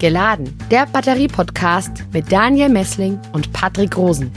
[0.00, 4.32] Geladen, der Batterie-Podcast mit Daniel Messling und Patrick Rosen.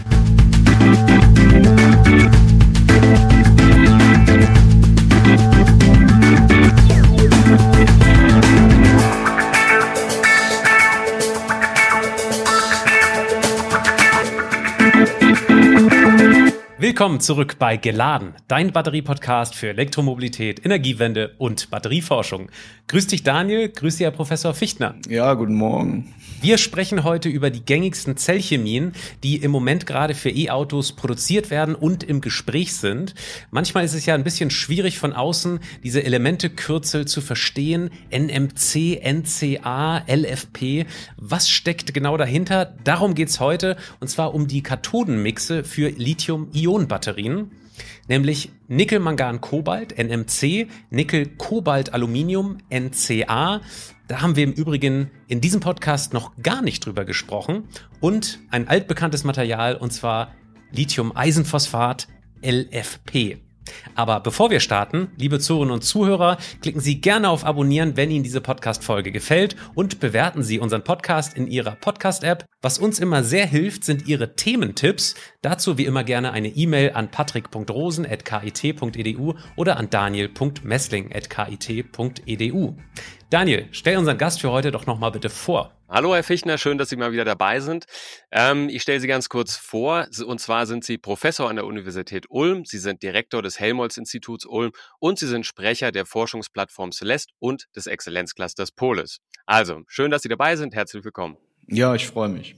[16.77, 22.49] Willkommen zurück bei Geladen, dein Batterie-Podcast für Elektromobilität, Energiewende und Batterieforschung.
[22.87, 24.95] Grüß dich Daniel, grüß dich Herr Professor Fichtner.
[25.07, 26.13] Ja, guten Morgen.
[26.41, 28.91] Wir sprechen heute über die gängigsten Zellchemien,
[29.23, 33.15] die im Moment gerade für E-Autos produziert werden und im Gespräch sind.
[33.49, 37.89] Manchmal ist es ja ein bisschen schwierig von außen, diese Elementekürzel zu verstehen.
[38.11, 40.85] NMC, NCA, LFP.
[41.15, 42.73] Was steckt genau dahinter?
[42.83, 43.77] Darum geht's heute.
[44.01, 47.51] Und zwar um die Kathodenmixe für Lithium-Ionen-Batterien
[48.07, 53.61] nämlich Nickel, Mangan, Kobalt, NMC, Nickel, Kobalt, Aluminium, NCA.
[54.07, 57.67] Da haben wir im Übrigen in diesem Podcast noch gar nicht drüber gesprochen.
[57.99, 60.33] Und ein altbekanntes Material, und zwar
[60.71, 62.07] Lithium-Eisenphosphat,
[62.41, 63.37] LFP.
[63.95, 68.23] Aber bevor wir starten, liebe Zuhörerinnen und Zuhörer, klicken Sie gerne auf Abonnieren, wenn Ihnen
[68.23, 72.45] diese Podcast-Folge gefällt und bewerten Sie unseren Podcast in Ihrer Podcast-App.
[72.61, 75.15] Was uns immer sehr hilft, sind Ihre Thementipps.
[75.41, 82.75] Dazu wie immer gerne eine E-Mail an patrick.rosen.kit.edu oder an daniel.messling.kit.edu.
[83.29, 85.71] Daniel, stell unseren Gast für heute doch nochmal bitte vor.
[85.93, 87.85] Hallo, Herr Fichtner, schön, dass Sie mal wieder dabei sind.
[88.31, 90.07] Ähm, ich stelle Sie ganz kurz vor.
[90.25, 94.71] Und zwar sind Sie Professor an der Universität Ulm, Sie sind Direktor des Helmholtz-Instituts Ulm
[94.97, 99.19] und Sie sind Sprecher der Forschungsplattform Celeste und des Exzellenzclusters Polis.
[99.45, 100.73] Also, schön, dass Sie dabei sind.
[100.73, 101.37] Herzlich willkommen.
[101.67, 102.55] Ja, ich freue mich.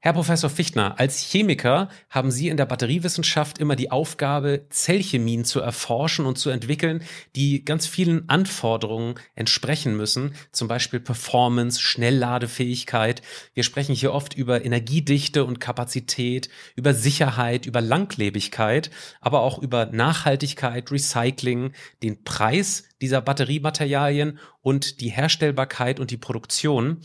[0.00, 5.58] Herr Professor Fichtner, als Chemiker haben Sie in der Batteriewissenschaft immer die Aufgabe, Zellchemien zu
[5.58, 7.02] erforschen und zu entwickeln,
[7.34, 13.22] die ganz vielen Anforderungen entsprechen müssen, zum Beispiel Performance, Schnellladefähigkeit.
[13.54, 19.86] Wir sprechen hier oft über Energiedichte und Kapazität, über Sicherheit, über Langlebigkeit, aber auch über
[19.86, 21.72] Nachhaltigkeit, Recycling,
[22.04, 26.98] den Preis dieser Batteriematerialien und die Herstellbarkeit und die Produktion.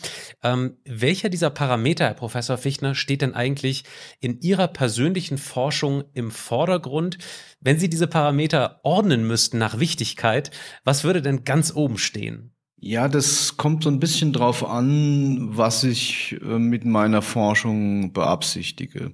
[0.44, 3.84] Ähm, welcher dieser Parameter, Herr Professor Fichtner, steht denn eigentlich
[4.20, 7.18] in Ihrer persönlichen Forschung im Vordergrund?
[7.60, 10.52] Wenn Sie diese Parameter ordnen müssten nach Wichtigkeit,
[10.84, 12.54] was würde denn ganz oben stehen?
[12.86, 19.14] Ja, das kommt so ein bisschen drauf an, was ich äh, mit meiner Forschung beabsichtige.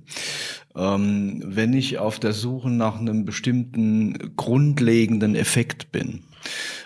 [0.75, 6.23] Ähm, wenn ich auf der Suche nach einem bestimmten grundlegenden Effekt bin,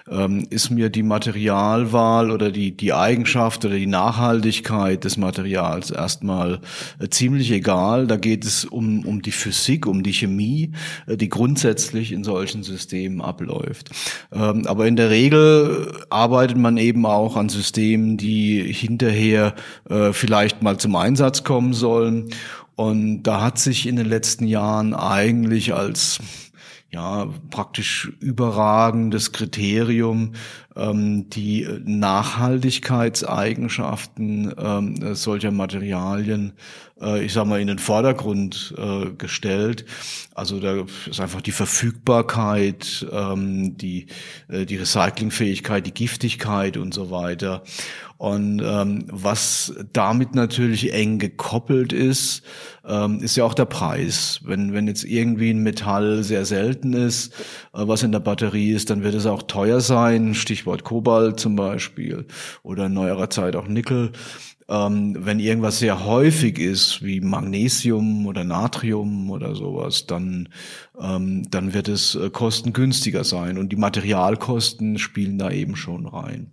[0.09, 6.59] ähm, ist mir die Materialwahl oder die, die Eigenschaft oder die Nachhaltigkeit des Materials erstmal
[6.99, 8.07] äh, ziemlich egal.
[8.07, 10.71] Da geht es um, um die Physik, um die Chemie,
[11.07, 13.91] äh, die grundsätzlich in solchen Systemen abläuft.
[14.31, 19.55] Ähm, aber in der Regel arbeitet man eben auch an Systemen, die hinterher
[19.89, 22.29] äh, vielleicht mal zum Einsatz kommen sollen.
[22.75, 26.19] Und da hat sich in den letzten Jahren eigentlich als
[26.93, 30.33] ja, praktisch überragendes Kriterium,
[30.75, 36.53] ähm, die Nachhaltigkeitseigenschaften ähm, solcher Materialien,
[36.99, 39.85] äh, ich sag mal, in den Vordergrund äh, gestellt.
[40.35, 44.07] Also da ist einfach die Verfügbarkeit, ähm, die,
[44.47, 47.63] äh, die Recyclingfähigkeit, die Giftigkeit und so weiter.
[48.23, 52.41] Und ähm, was damit natürlich eng gekoppelt ist,
[52.85, 54.39] ähm, ist ja auch der Preis.
[54.45, 57.33] Wenn, wenn jetzt irgendwie ein Metall sehr selten ist,
[57.73, 60.35] äh, was in der Batterie ist, dann wird es auch teuer sein.
[60.63, 62.25] Stichwort Kobalt zum Beispiel
[62.63, 64.13] oder in neuerer Zeit auch Nickel.
[64.69, 70.47] Ähm, wenn irgendwas sehr häufig ist, wie Magnesium oder Natrium oder sowas, dann,
[70.97, 73.57] ähm, dann wird es äh, kostengünstiger sein.
[73.57, 76.49] Und die Materialkosten spielen da eben schon rein.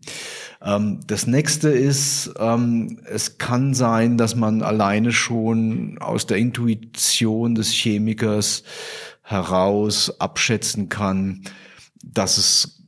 [0.61, 7.55] Ähm, das nächste ist, ähm, es kann sein, dass man alleine schon aus der Intuition
[7.55, 8.65] des Chemikers
[9.23, 11.43] heraus abschätzen kann,
[12.03, 12.80] dass es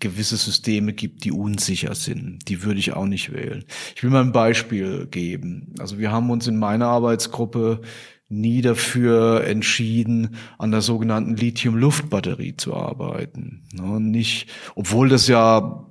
[0.00, 2.48] gewisse Systeme gibt, die unsicher sind.
[2.48, 3.64] Die würde ich auch nicht wählen.
[3.94, 5.74] Ich will mal ein Beispiel geben.
[5.78, 7.80] Also wir haben uns in meiner Arbeitsgruppe
[8.28, 13.62] nie dafür entschieden, an der sogenannten Lithium-Luft-Batterie zu arbeiten.
[13.72, 15.86] Nicht, obwohl das ja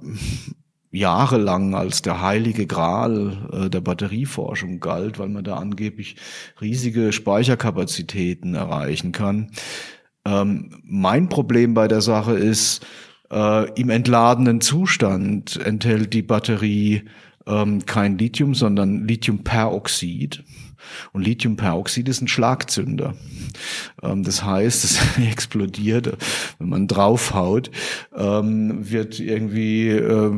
[0.92, 6.16] jahrelang als der heilige Gral äh, der Batterieforschung galt, weil man da angeblich
[6.62, 9.52] riesige Speicherkapazitäten erreichen kann.
[10.26, 12.86] Ähm, mein Problem bei der Sache ist,
[13.32, 17.04] äh, Im entladenen Zustand enthält die Batterie
[17.48, 20.44] ähm, kein Lithium, sondern Lithiumperoxid.
[21.14, 23.14] Und Lithiumperoxid ist ein Schlagzünder.
[24.04, 25.00] Ähm, das heißt, es
[25.32, 26.18] explodiert,
[26.60, 27.72] wenn man draufhaut,
[28.16, 30.32] ähm, wird irgendwie äh,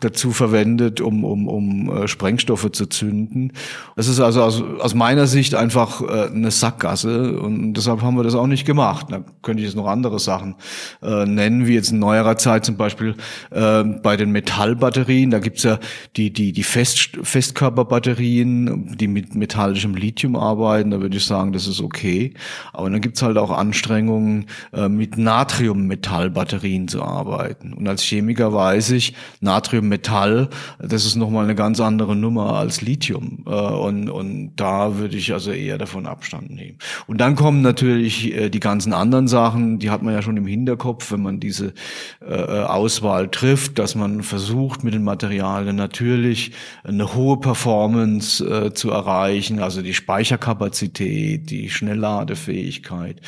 [0.00, 3.52] dazu verwendet, um, um, um äh, Sprengstoffe zu zünden.
[3.96, 8.24] Das ist also aus, aus meiner Sicht einfach äh, eine Sackgasse und deshalb haben wir
[8.24, 9.06] das auch nicht gemacht.
[9.10, 10.56] Da könnte ich jetzt noch andere Sachen
[11.02, 13.14] äh, nennen, wie jetzt in neuerer Zeit zum Beispiel
[13.50, 15.30] bei den Metallbatterien.
[15.30, 15.78] Da gibt's ja
[16.16, 20.90] die, die, die Fest, Festkörperbatterien, die mit metallischem Lithium arbeiten.
[20.90, 22.34] Da würde ich sagen, das ist okay.
[22.72, 27.72] Aber dann gibt's halt auch Anstrengungen, äh, mit Natriummetallbatterien zu arbeiten.
[27.72, 30.48] Und als Chemiker weiß ich, Natriummetall,
[30.78, 33.44] das ist nochmal eine ganz andere Nummer als Lithium.
[33.46, 36.78] Äh, und, und da würde ich also eher davon Abstand nehmen.
[37.06, 40.46] Und dann kommen natürlich äh, die ganzen anderen Sachen, die hat man ja schon im
[40.46, 41.72] Hinterkopf, wenn man diese
[42.20, 46.52] Auswahl trifft, dass man versucht, mit den Materialien natürlich
[46.84, 53.20] eine hohe Performance zu erreichen, also die Speicherkapazität, die Schnellladefähigkeit.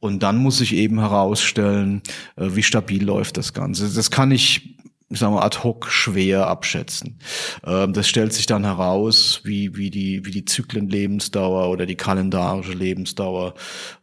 [0.00, 2.02] Und dann muss sich eben herausstellen,
[2.36, 3.92] äh, wie stabil läuft das Ganze.
[3.92, 4.74] Das kann ich
[5.10, 7.18] ich sag mal, ad hoc schwer abschätzen.
[7.64, 12.72] Ähm, das stellt sich dann heraus, wie, wie, die, wie die Zyklenlebensdauer oder die kalendarische
[12.72, 13.54] Lebensdauer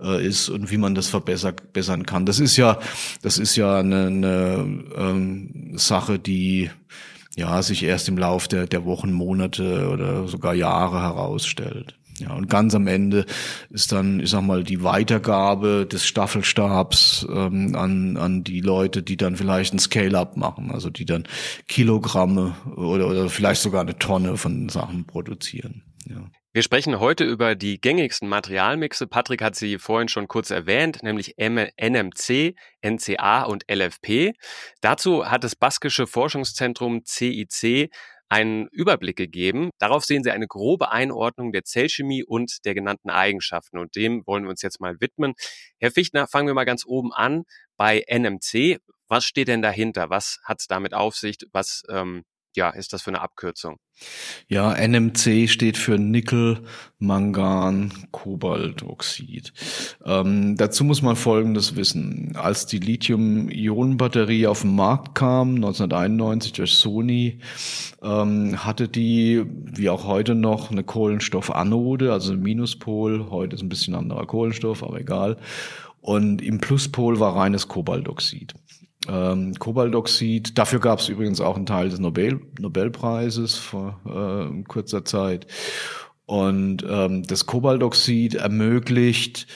[0.01, 2.25] äh, ist und wie man das verbessern kann.
[2.25, 2.79] Das ist ja,
[3.21, 6.69] das ist ja eine, eine ähm, Sache, die
[7.35, 11.97] ja sich erst im Lauf der, der Wochen, Monate oder sogar Jahre herausstellt.
[12.19, 13.25] Ja, und ganz am Ende
[13.71, 19.17] ist dann, ich sag mal, die Weitergabe des Staffelstabs ähm, an, an die Leute, die
[19.17, 21.23] dann vielleicht ein Scale-up machen, also die dann
[21.67, 25.83] Kilogramme oder, oder vielleicht sogar eine Tonne von Sachen produzieren.
[26.07, 26.29] Ja.
[26.53, 29.07] Wir sprechen heute über die gängigsten Materialmixe.
[29.07, 34.33] Patrick hat sie vorhin schon kurz erwähnt, nämlich NMC, NCA und LFP.
[34.81, 37.89] Dazu hat das baskische Forschungszentrum CIC
[38.27, 39.69] einen Überblick gegeben.
[39.79, 43.77] Darauf sehen Sie eine grobe Einordnung der Zellchemie und der genannten Eigenschaften.
[43.77, 45.35] Und dem wollen wir uns jetzt mal widmen.
[45.79, 47.43] Herr Fichtner, fangen wir mal ganz oben an
[47.77, 48.79] bei NMC.
[49.07, 50.09] Was steht denn dahinter?
[50.09, 51.37] Was hat es damit auf sich?
[51.53, 52.23] Was ähm,
[52.55, 53.77] ja, ist das für eine Abkürzung?
[54.47, 56.63] Ja, NMC steht für Nickel,
[56.99, 59.53] Mangan, Kobaltoxid.
[60.03, 62.35] Ähm, dazu muss man Folgendes wissen.
[62.35, 67.39] Als die Lithium-Ionen-Batterie auf den Markt kam, 1991 durch Sony,
[68.01, 73.29] ähm, hatte die, wie auch heute noch, eine Kohlenstoffanode, also ein Minuspol.
[73.29, 75.37] Heute ist ein bisschen anderer Kohlenstoff, aber egal.
[76.01, 78.55] Und im Pluspol war reines Kobaltoxid
[79.07, 80.57] ähm, Kobaldoxid.
[80.57, 85.47] Dafür gab es übrigens auch einen Teil des Nobel Nobelpreises vor äh, kurzer Zeit.
[86.25, 89.47] Und ähm, das Kobaldoxid ermöglicht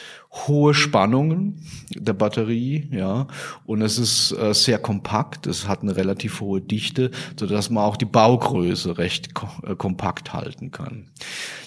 [0.48, 1.62] hohe Spannungen
[1.96, 3.28] der Batterie, ja,
[3.66, 7.84] und es ist äh, sehr kompakt, es hat eine relativ hohe Dichte, so dass man
[7.84, 11.06] auch die Baugröße recht ko äh, kompakt halten kann.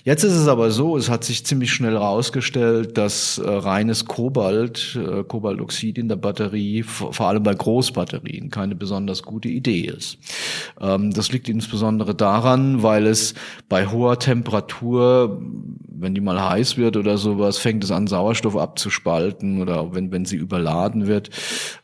[0.04, 4.96] Jetzt ist es aber so, es hat sich ziemlich schnell herausgestellt, dass äh, reines Kobalt,
[4.96, 10.18] äh, Kobaltoxid in der Batterie, vor allem bei Großbatterien, keine besonders gute Idee ist.
[10.80, 13.34] Ähm, das liegt insbesondere daran, weil es
[13.68, 15.40] bei hoher Temperatur,
[15.88, 20.24] wenn die mal heiß wird oder sowas, fängt es an, Sauerstoff abzuspalten oder wenn, wenn
[20.24, 21.30] sie überladen wird,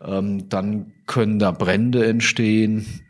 [0.05, 3.01] ähm, dann können da Brände entstehen,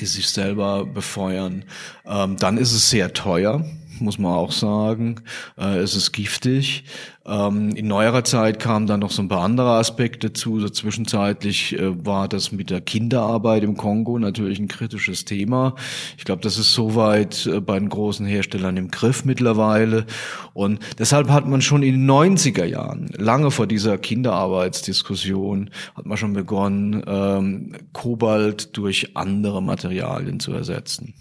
[0.00, 1.64] die sich selber befeuern.
[2.06, 3.64] Ähm, dann ist es sehr teuer
[4.00, 5.16] muss man auch sagen.
[5.58, 6.84] Äh, es ist giftig.
[7.26, 10.60] Ähm, in neuerer Zeit kamen dann noch so ein paar andere Aspekte zu.
[10.60, 15.74] So zwischenzeitlich äh, war das mit der Kinderarbeit im Kongo natürlich ein kritisches Thema.
[16.18, 20.04] Ich glaube, das ist soweit äh, bei den großen Herstellern im Griff mittlerweile.
[20.52, 26.18] Und deshalb hat man schon in den 90er Jahren, lange vor dieser Kinderarbeitsdiskussion, hat man
[26.18, 31.14] schon begonnen, ähm, Kobalt durch andere Materialien zu ersetzen.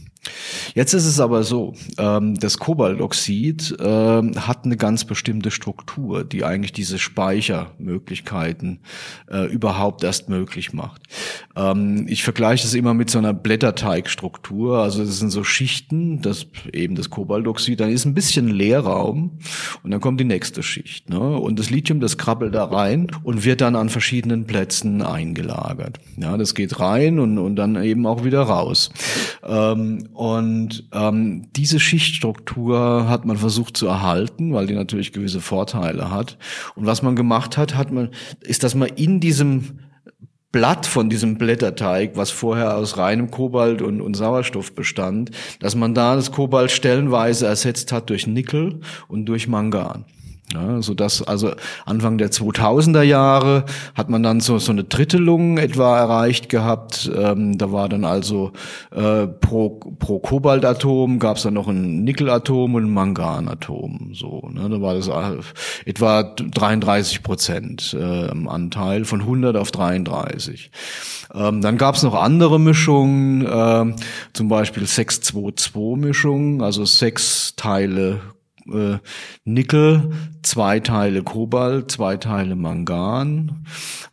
[0.74, 6.46] Jetzt ist es aber so, ähm, das Kobaltoxid ähm, hat eine ganz bestimmte Struktur, die
[6.46, 8.80] eigentlich diese Speichermöglichkeiten
[9.30, 11.04] äh, überhaupt erst möglich macht.
[11.56, 14.80] Ähm, ich vergleiche es immer mit so einer Blätterteigstruktur.
[14.80, 19.40] Also das sind so Schichten, das eben das Kobaltoxid, dann ist ein bisschen Leerraum
[19.84, 21.10] und dann kommt die nächste Schicht.
[21.10, 21.20] Ne?
[21.20, 26.00] Und das Lithium, das krabbelt da rein und wird dann an verschiedenen Plätzen eingelagert.
[26.18, 28.90] Ja, das geht rein und, und dann eben auch wieder raus.
[30.14, 36.38] Und ähm, diese Schichtstruktur hat man versucht zu erhalten, weil die natürlich gewisse Vorteile hat.
[36.76, 38.10] Und was man gemacht hat, hat man,
[38.42, 39.80] ist, dass man in diesem
[40.52, 45.96] Blatt von diesem Blätterteig, was vorher aus reinem Kobalt und, und Sauerstoff bestand, dass man
[45.96, 50.06] da das Kobalt stellenweise ersetzt hat durch Nickel und durch Mangan.
[50.52, 51.52] Ja, so dass also
[51.86, 53.64] Anfang der 2000er Jahre
[53.96, 57.10] hat man dann so so eine Drittelung etwa erreicht gehabt.
[57.16, 58.52] Ähm, da war dann also
[58.92, 59.70] äh, pro
[60.00, 64.12] pro Kobaltatom gab es dann noch ein Nickelatom und ein Manganatom.
[64.14, 70.72] So, ne, da war das äh, etwa 33 Prozent äh, Anteil von 100 auf 33.
[71.34, 73.96] Ähm, dann gab es noch andere Mischungen, äh,
[74.34, 78.22] zum Beispiel 6-2-2-Mischungen, also sechs Teile
[78.72, 78.98] äh,
[79.46, 83.66] Nickel, zwei Teile Kobalt, zwei Teile Mangan.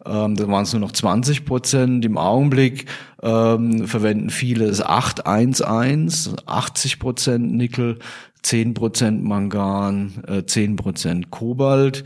[0.05, 2.05] Ähm, da waren es nur noch 20 Prozent.
[2.05, 2.87] Im Augenblick
[3.23, 7.99] ähm, verwenden viele es 811, 80 Prozent Nickel,
[8.43, 12.05] 10 Prozent Mangan, äh, 10 Prozent Kobalt.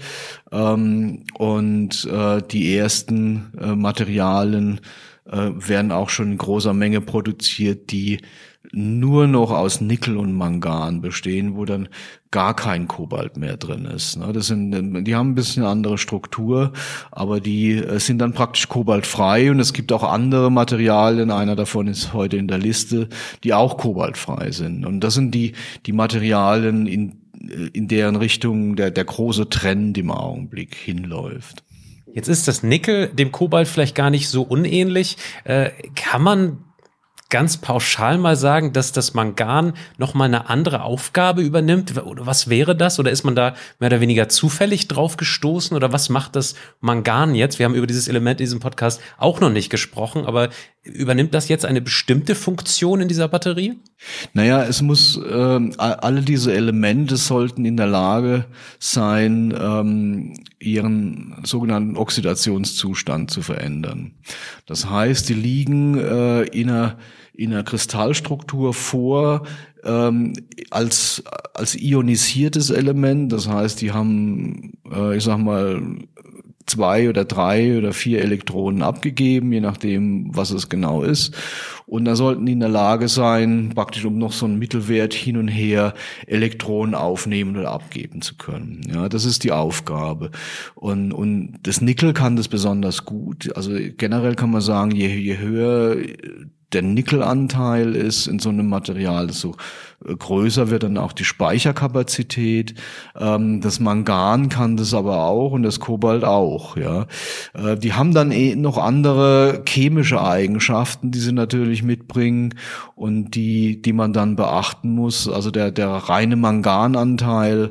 [0.51, 4.81] Ähm, und äh, die ersten äh, Materialien
[5.31, 8.21] äh, werden auch schon in großer Menge produziert, die
[8.73, 11.89] nur noch aus Nickel und Mangan bestehen, wo dann
[12.31, 14.17] gar kein Kobalt mehr drin ist.
[14.17, 14.33] Ne?
[14.33, 16.73] Das sind, die haben ein bisschen andere Struktur,
[17.11, 21.31] aber die äh, sind dann praktisch kobaltfrei und es gibt auch andere Materialien.
[21.31, 23.09] Einer davon ist heute in der Liste,
[23.45, 24.85] die auch kobaltfrei sind.
[24.85, 25.53] Und das sind die,
[25.87, 27.21] die Materialien, in,
[27.73, 31.64] in deren Richtung der, der große Trend im Augenblick hinläuft.
[32.15, 35.17] Jetzt ist das Nickel dem Kobalt vielleicht gar nicht so unähnlich.
[35.43, 36.65] Äh, kann man
[37.31, 41.95] ganz pauschal mal sagen, dass das Mangan noch mal eine andere Aufgabe übernimmt?
[41.97, 42.99] Was wäre das?
[42.99, 45.77] Oder ist man da mehr oder weniger zufällig drauf gestoßen?
[45.77, 47.59] Oder was macht das Mangan jetzt?
[47.59, 50.51] Wir haben über dieses Element in diesem Podcast auch noch nicht gesprochen, aber
[50.85, 53.79] übernimmt das jetzt eine bestimmte Funktion in dieser Batterie?
[54.35, 58.45] Naja, es muss, äh, alle diese Elemente sollten in der Lage
[58.79, 64.13] sein, ähm, ihren sogenannten Oxidationszustand zu verändern.
[64.67, 66.99] Das heißt, die liegen äh, in einer
[67.37, 69.43] in einer Kristallstruktur vor
[69.85, 70.33] ähm,
[70.71, 71.23] als
[71.55, 73.33] als ionisiertes Element.
[73.33, 75.81] Das heißt, die haben, äh, ich sag mal,
[76.67, 81.37] zwei oder drei oder vier Elektronen abgegeben, je nachdem, was es genau ist.
[81.87, 85.37] Und da sollten die in der Lage sein, praktisch um noch so einen Mittelwert hin
[85.37, 85.93] und her
[86.27, 88.81] Elektronen aufnehmen oder abgeben zu können.
[88.91, 90.31] Ja, das ist die Aufgabe.
[90.75, 93.55] Und, und das Nickel kann das besonders gut.
[93.55, 95.97] Also generell kann man sagen, je, je höher
[96.75, 99.57] der Nickelanteil ist in so einem Material, desto
[100.05, 102.75] äh, größer wird dann auch die Speicherkapazität.
[103.19, 106.77] Ähm, das Mangan kann das aber auch und das Kobalt auch.
[106.77, 107.07] Ja,
[107.55, 112.55] äh, die haben dann eh noch andere chemische Eigenschaften, die sie natürlich mitbringen
[112.97, 115.29] und die, die man dann beachten muss.
[115.29, 117.71] Also der der reine Mangananteil,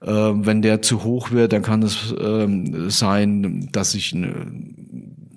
[0.00, 4.83] äh, wenn der zu hoch wird, dann kann es ähm, sein, dass sich eine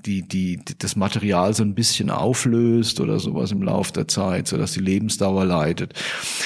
[0.07, 4.57] die, die, das Material so ein bisschen auflöst oder sowas im Laufe der Zeit, so
[4.57, 5.93] dass die Lebensdauer leidet,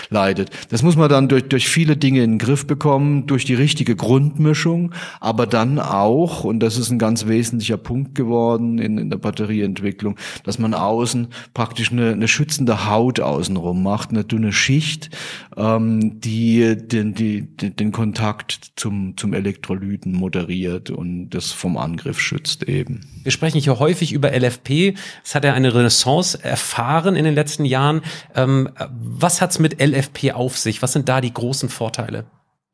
[0.09, 0.49] leidet.
[0.69, 3.95] Das muss man dann durch, durch viele Dinge in den Griff bekommen, durch die richtige
[3.95, 9.17] Grundmischung, aber dann auch, und das ist ein ganz wesentlicher Punkt geworden in, in der
[9.17, 15.11] Batterieentwicklung, dass man außen praktisch eine, eine schützende Haut außenrum macht, eine dünne Schicht,
[15.55, 22.63] ähm, die den, die, den Kontakt zum, zum Elektrolyten moderiert und das vom Angriff schützt
[22.63, 23.10] eben.
[23.23, 24.95] Wir sprechen hier häufig über LFP.
[25.23, 28.01] Es hat ja eine Renaissance erfahren in den letzten Jahren.
[28.35, 30.81] Ähm, was hat's mit LFP auf sich?
[30.81, 32.25] Was sind da die großen Vorteile?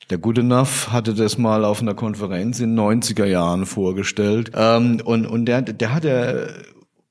[0.10, 4.51] Der Goodenough hatte das mal auf einer Konferenz in 90er Jahren vorgestellt.
[4.56, 6.34] Ähm, und, und der, der hat ja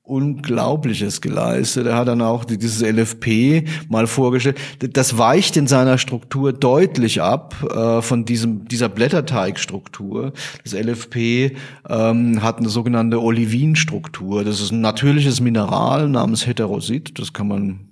[0.07, 1.87] Unglaubliches geleistet.
[1.87, 4.57] Er hat dann auch dieses LFP mal vorgestellt.
[4.79, 10.33] Das weicht in seiner Struktur deutlich ab äh, von diesem dieser Blätterteigstruktur.
[10.63, 11.55] Das LFP
[11.89, 14.43] ähm, hat eine sogenannte Olivinstruktur.
[14.43, 17.19] Das ist ein natürliches Mineral namens Heterosit.
[17.19, 17.86] Das kann man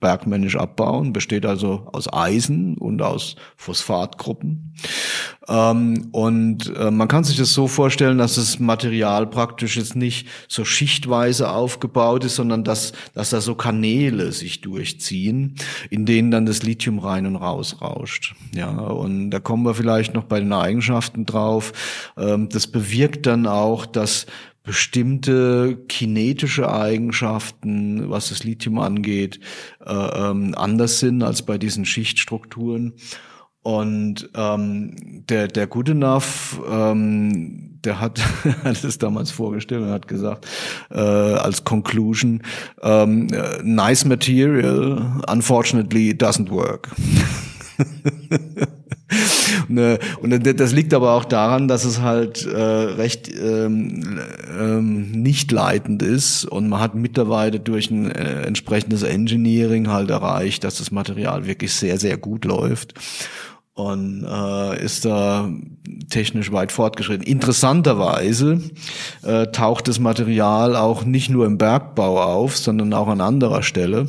[0.00, 4.74] bergmännisch abbauen, besteht also aus Eisen und aus Phosphatgruppen.
[5.48, 10.28] Ähm, und äh, man kann sich das so vorstellen, dass das Material praktisch jetzt nicht
[10.46, 15.56] so schichtweise aufgebaut ist, sondern dass, dass da so Kanäle sich durchziehen,
[15.90, 18.34] in denen dann das Lithium rein und raus rauscht.
[18.54, 21.72] Ja, und da kommen wir vielleicht noch bei den Eigenschaften drauf.
[22.16, 24.26] Ähm, das bewirkt dann auch, dass
[24.68, 29.40] bestimmte kinetische Eigenschaften, was das Lithium angeht,
[29.82, 32.92] äh, ähm, anders sind als bei diesen Schichtstrukturen.
[33.62, 38.20] Und ähm, der, der Goodenough, ähm, der hat,
[38.64, 40.46] hat es damals vorgestellt und hat gesagt,
[40.90, 42.42] äh, als Conclusion,
[42.82, 43.28] ähm,
[43.62, 46.90] nice material, unfortunately doesn't work.
[49.68, 54.20] Und das liegt aber auch daran, dass es halt äh, recht ähm,
[54.58, 60.64] ähm, nicht leitend ist und man hat mittlerweile durch ein äh, entsprechendes Engineering halt erreicht,
[60.64, 62.94] dass das Material wirklich sehr, sehr gut läuft.
[63.74, 65.48] und äh, ist da
[66.10, 67.24] technisch weit fortgeschritten.
[67.24, 68.60] Interessanterweise
[69.22, 74.08] äh, taucht das Material auch nicht nur im Bergbau auf, sondern auch an anderer Stelle.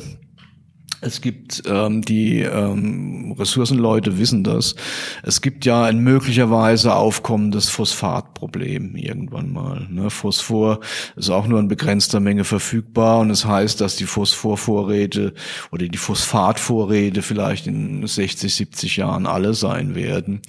[1.02, 4.74] Es gibt ähm, die ähm, Ressourcenleute wissen das.
[5.22, 9.86] Es gibt ja ein möglicherweise aufkommendes Phosphatproblem irgendwann mal.
[9.90, 10.10] Ne?
[10.10, 10.80] Phosphor
[11.16, 15.32] ist auch nur in begrenzter Menge verfügbar und es das heißt, dass die Phosphorvorräte
[15.72, 20.42] oder die Phosphatvorräte vielleicht in 60, 70 Jahren alle sein werden.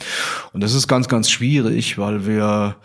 [0.52, 2.76] Und das ist ganz, ganz schwierig, weil wir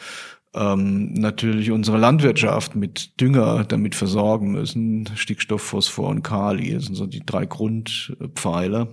[0.56, 5.08] ähm, natürlich unsere Landwirtschaft mit Dünger damit versorgen müssen.
[5.14, 8.88] Stickstoff, Phosphor und Kali das sind so die drei Grundpfeiler.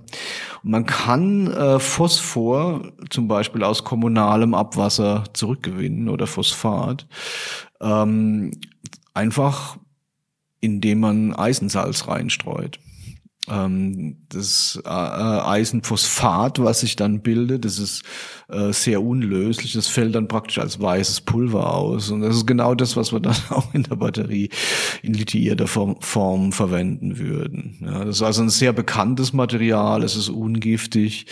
[0.64, 7.08] Und man kann äh, Phosphor zum Beispiel aus kommunalem Abwasser zurückgewinnen oder Phosphat.
[7.82, 8.52] Ähm,
[9.14, 9.78] einfach
[10.64, 12.80] indem man Eisensalz reinstreut
[13.46, 18.04] das äh, Eisenphosphat, was sich dann bildet, das ist
[18.48, 19.74] äh, sehr unlöslich.
[19.74, 22.10] Das fällt dann praktisch als weißes Pulver aus.
[22.10, 24.50] Und das ist genau das, was wir dann auch in der Batterie
[25.02, 27.78] in lithiierter Form, verwenden würden.
[27.82, 30.04] Das ist also ein sehr bekanntes Material.
[30.04, 31.26] Es ist ungiftig.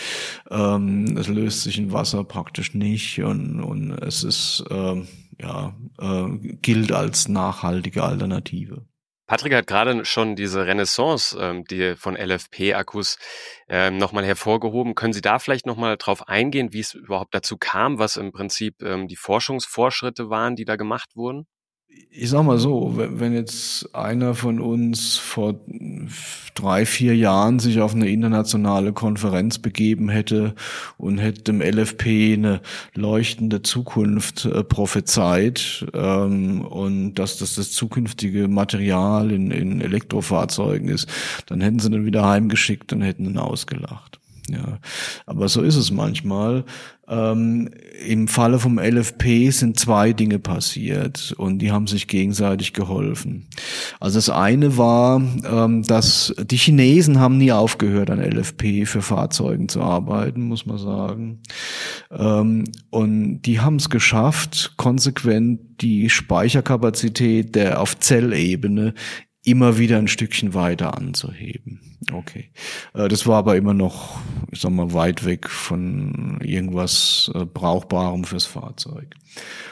[0.50, 5.06] Ähm, es löst sich in Wasser praktisch nicht und, und es ist ähm,
[5.40, 6.28] ja äh,
[6.60, 8.82] gilt als nachhaltige Alternative.
[9.32, 13.16] Patrick hat gerade schon diese Renaissance ähm, die von LFP-Akkus
[13.66, 14.94] ähm, nochmal hervorgehoben.
[14.94, 18.82] Können Sie da vielleicht nochmal drauf eingehen, wie es überhaupt dazu kam, was im Prinzip
[18.82, 21.46] ähm, die Forschungsvorschritte waren, die da gemacht wurden?
[22.14, 25.54] Ich sag mal so, wenn jetzt einer von uns vor
[26.54, 30.54] drei, vier Jahren sich auf eine internationale Konferenz begeben hätte
[30.98, 32.60] und hätte dem LFP eine
[32.94, 41.08] leuchtende Zukunft äh, prophezeit ähm, und dass das das zukünftige Material in, in Elektrofahrzeugen ist,
[41.46, 44.20] dann hätten sie dann wieder heimgeschickt und hätten ihn ausgelacht.
[44.50, 44.80] Ja,
[45.24, 46.64] aber so ist es manchmal.
[47.12, 47.68] Ähm,
[48.06, 53.48] Im Falle vom LFP sind zwei Dinge passiert und die haben sich gegenseitig geholfen.
[54.00, 59.68] Also das eine war, ähm, dass die Chinesen haben nie aufgehört, an LFP für Fahrzeugen
[59.68, 61.40] zu arbeiten, muss man sagen.
[62.10, 68.94] Ähm, und die haben es geschafft, konsequent die Speicherkapazität der auf Zellebene
[69.44, 71.91] immer wieder ein Stückchen weiter anzuheben.
[72.10, 72.50] Okay.
[72.94, 74.18] Äh, das war aber immer noch,
[74.50, 79.14] ich sag mal, weit weg von irgendwas äh, Brauchbarem fürs Fahrzeug.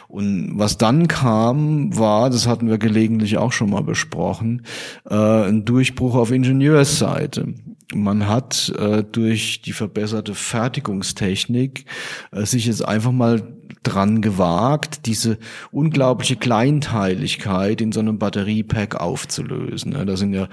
[0.09, 4.64] Und was dann kam, war, das hatten wir gelegentlich auch schon mal besprochen,
[5.09, 7.55] äh, ein Durchbruch auf Ingenieursseite.
[7.93, 8.73] Man hat
[9.11, 11.87] durch die verbesserte Fertigungstechnik
[12.31, 13.43] sich jetzt einfach mal
[13.83, 15.38] dran gewagt, diese
[15.71, 19.93] unglaubliche Kleinteiligkeit in so einem Batteriepack aufzulösen.
[20.07, 20.49] Da sind ja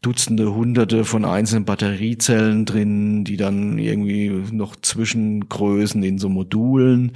[0.00, 7.12] Dutzende, Hunderte von einzelnen Batteriezellen drin, die dann irgendwie noch Zwischengrößen in so Modulen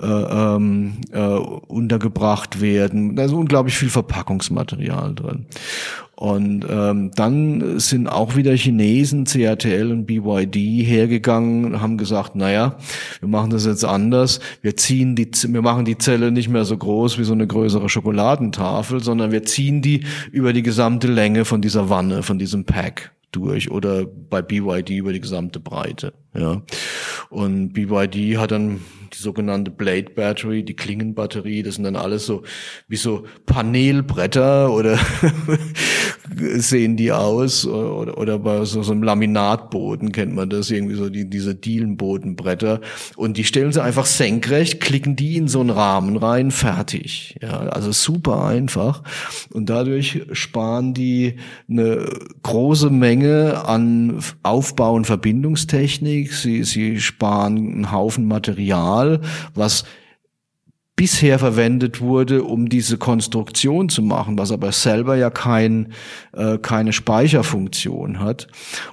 [0.00, 3.16] äh, ähm, äh, untergebracht werden.
[3.16, 5.46] Da ist unglaublich viel Verpackungsmaterial drin.
[6.20, 10.54] Und ähm, dann sind auch wieder Chinesen, CATL und BYD
[10.86, 12.76] hergegangen haben gesagt, naja,
[13.20, 14.38] wir machen das jetzt anders.
[14.60, 17.88] Wir ziehen die, wir machen die Zelle nicht mehr so groß wie so eine größere
[17.88, 23.12] Schokoladentafel, sondern wir ziehen die über die gesamte Länge von dieser Wanne, von diesem Pack
[23.32, 26.12] durch oder bei BYD über die gesamte Breite.
[26.34, 26.60] Ja.
[27.30, 28.80] Und BYD hat dann
[29.12, 32.42] die sogenannte Blade Battery, die Klingenbatterie, das sind dann alles so
[32.88, 34.98] wie so Panelbretter oder
[36.56, 41.08] sehen die aus oder, oder bei so, so einem Laminatboden kennt man das irgendwie so
[41.08, 42.80] die, diese Dielenbodenbretter
[43.16, 47.36] und die stellen sie einfach senkrecht, klicken die in so einen Rahmen rein, fertig.
[47.42, 49.02] Ja, also super einfach
[49.52, 51.36] und dadurch sparen die
[51.68, 52.08] eine
[52.42, 56.32] große Menge an Aufbau- und Verbindungstechnik.
[56.32, 58.99] Sie, sie sparen einen Haufen Material,
[59.54, 59.84] was
[60.96, 65.94] bisher verwendet wurde, um diese Konstruktion zu machen, was aber selber ja kein,
[66.32, 68.48] äh, keine Speicherfunktion hat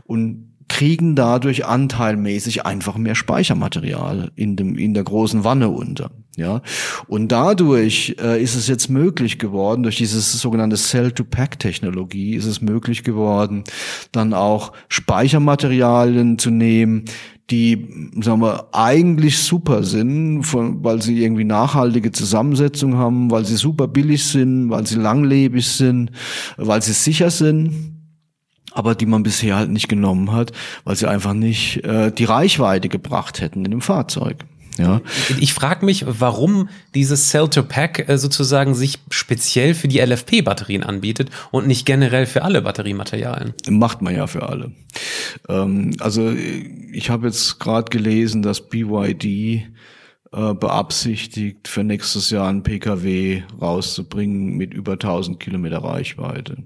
[0.05, 6.11] und kriegen dadurch anteilmäßig einfach mehr Speichermaterial in dem in der großen Wanne unter.
[6.37, 6.61] Ja,
[7.07, 13.03] und dadurch äh, ist es jetzt möglich geworden, durch diese sogenannte Cell-to-Pack-Technologie ist es möglich
[13.03, 13.63] geworden,
[14.11, 17.05] dann auch Speichermaterialien zu nehmen,
[17.49, 23.55] die, sagen wir, eigentlich super sind, von, weil sie irgendwie nachhaltige Zusammensetzung haben, weil sie
[23.55, 26.11] super billig sind, weil sie langlebig sind,
[26.57, 27.93] weil sie sicher sind
[28.73, 30.51] aber die man bisher halt nicht genommen hat,
[30.83, 34.45] weil sie einfach nicht äh, die Reichweite gebracht hätten in dem Fahrzeug.
[34.77, 35.01] Ja.
[35.39, 41.67] Ich frage mich, warum dieses Cell-to-Pack äh, sozusagen sich speziell für die LFP-Batterien anbietet und
[41.67, 43.53] nicht generell für alle Batteriematerialien.
[43.69, 44.71] Macht man ja für alle.
[45.49, 49.63] Ähm, also ich habe jetzt gerade gelesen, dass BYD
[50.33, 56.57] äh, beabsichtigt, für nächstes Jahr einen Pkw rauszubringen mit über 1000 Kilometer Reichweite.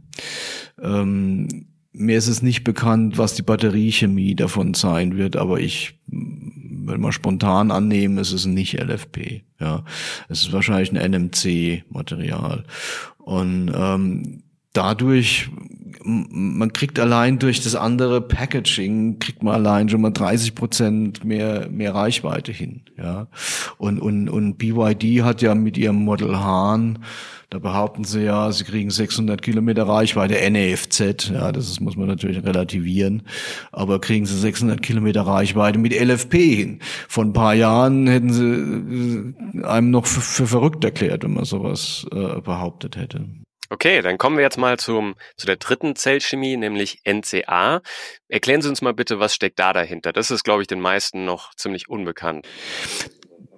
[0.82, 6.00] Ähm, mir ist es nicht bekannt, was die Batteriechemie davon sein wird, aber ich
[6.92, 9.44] wenn man spontan annehmen, ist es nicht LFP.
[9.60, 9.84] Ja,
[10.30, 12.66] es ist wahrscheinlich ein NMC-Material
[13.18, 15.50] und ähm, dadurch,
[16.04, 21.70] man kriegt allein durch das andere Packaging, kriegt man allein schon mal 30 Prozent mehr,
[21.70, 23.28] mehr Reichweite hin, ja.
[23.78, 27.00] Und, und, und BYD hat ja mit ihrem Model Hahn,
[27.52, 32.44] da behaupten sie ja, sie kriegen 600 Kilometer Reichweite, NEFZ, ja, das muss man natürlich
[32.46, 33.28] relativieren,
[33.74, 36.80] aber kriegen sie 600 Kilometer Reichweite mit LFP hin.
[37.10, 41.44] Vor ein paar Jahren hätten sie äh, einem noch für, für verrückt erklärt, wenn man
[41.44, 43.26] sowas äh, behauptet hätte.
[43.70, 47.82] Okay, dann kommen wir jetzt mal zum, zu der dritten Zellchemie, nämlich NCA.
[48.30, 50.14] Erklären Sie uns mal bitte, was steckt da dahinter?
[50.14, 52.46] Das ist, glaube ich, den meisten noch ziemlich unbekannt.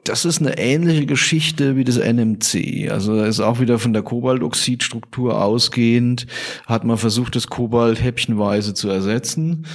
[0.04, 2.90] Das ist eine ähnliche Geschichte wie das NMC.
[2.92, 6.28] Also ist auch wieder von der Kobaltoxidstruktur ausgehend,
[6.66, 9.66] hat man versucht, das Kobalt häppchenweise zu ersetzen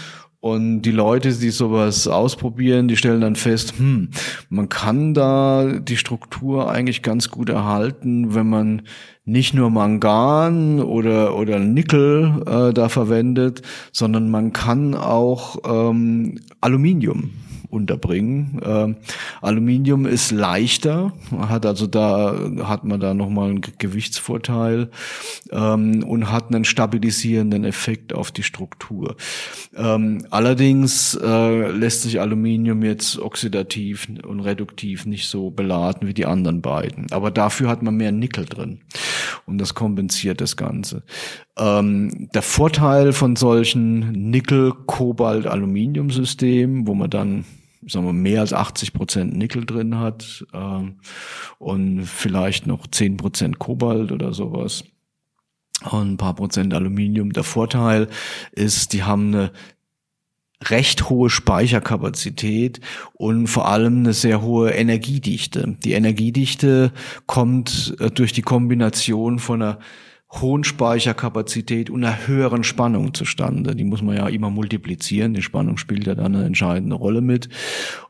[0.41, 4.11] und die Leute, die sowas ausprobieren, die stellen dann fest, hm,
[4.51, 8.83] man kann da die Struktur eigentlich ganz gut erhalten, wenn man
[9.25, 13.63] nicht nur Mangan oder, oder Nickel äh, da verwendet,
[13.93, 17.31] sondern man kann auch ähm, Aluminium
[17.71, 18.61] unterbringen.
[18.65, 18.97] Ähm,
[19.41, 24.91] Aluminium ist leichter, hat also da hat man da noch mal einen Gewichtsvorteil
[25.51, 29.17] ähm, und hat einen stabilisierenden Effekt auf die Struktur.
[29.77, 36.27] Ähm, allerdings äh, lässt sich Aluminium jetzt oxidativ und reduktiv nicht so beladen wie die
[36.27, 37.11] anderen beiden.
[37.13, 38.81] Aber dafür hat man mehr Nickel drin
[39.47, 41.03] und das kompensiert das Ganze.
[41.59, 47.45] Ähm, der Vorteil von solchen Nickel-Kobalt-Aluminium-Systemen, wo man dann
[47.87, 51.01] sagen wir, mehr als 80 Prozent Nickel drin hat ähm,
[51.59, 54.85] und vielleicht noch 10 Prozent Kobalt oder sowas
[55.91, 57.33] und ein paar Prozent Aluminium.
[57.33, 58.09] Der Vorteil
[58.53, 59.53] ist, die haben eine
[60.65, 62.81] recht hohe Speicherkapazität
[63.15, 65.77] und vor allem eine sehr hohe Energiedichte.
[65.85, 66.93] Die Energiedichte
[67.27, 69.79] kommt äh, durch die Kombination von einer
[70.31, 73.75] hohen Speicherkapazität und einer höheren Spannung zustande.
[73.75, 75.33] Die muss man ja immer multiplizieren.
[75.33, 77.49] Die Spannung spielt ja dann eine entscheidende Rolle mit.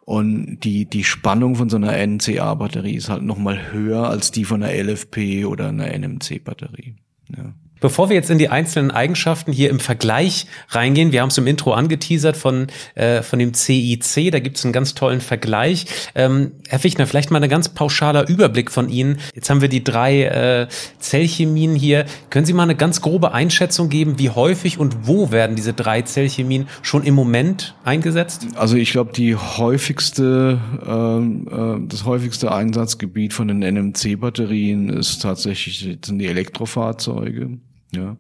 [0.05, 4.63] Und die, die Spannung von so einer NCA-Batterie ist halt nochmal höher als die von
[4.63, 6.97] einer LFP oder einer NMC-Batterie.
[7.37, 7.55] Ja.
[7.81, 11.47] Bevor wir jetzt in die einzelnen Eigenschaften hier im Vergleich reingehen, wir haben es im
[11.47, 15.87] Intro angeteasert von, äh, von dem CIC, da gibt es einen ganz tollen Vergleich.
[16.15, 19.19] Ähm, Herr Fichtner, vielleicht mal ein ganz pauschaler Überblick von Ihnen.
[19.35, 22.07] Jetzt haben wir die drei äh, Zellchemien hier.
[22.31, 26.03] Können Sie mal eine ganz grobe Einschätzung geben, wie häufig und wo werden diese drei
[26.03, 28.47] Zellchemien schon im Moment eingesetzt?
[28.57, 35.79] Also ich glaube, die häufigste, ähm, äh, das häufigste Einsatzgebiet von den NMC-Batterien ist tatsächlich
[35.79, 37.59] sind die Elektrofahrzeuge.
[37.95, 38.17] Ja.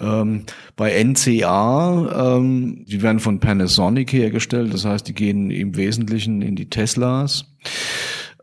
[0.00, 0.44] Ähm,
[0.76, 6.56] bei NCA, ähm, die werden von Panasonic hergestellt, das heißt, die gehen im Wesentlichen in
[6.56, 7.46] die Teslas.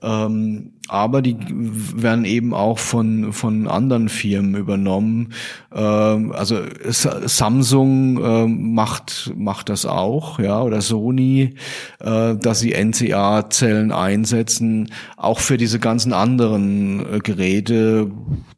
[0.01, 5.33] Ähm, aber die werden eben auch von von anderen Firmen übernommen.
[5.73, 6.57] Ähm, also
[6.89, 11.55] Samsung äh, macht macht das auch, ja, oder Sony,
[11.99, 18.09] äh, dass sie NCA-Zellen einsetzen, auch für diese ganzen anderen äh, Geräte,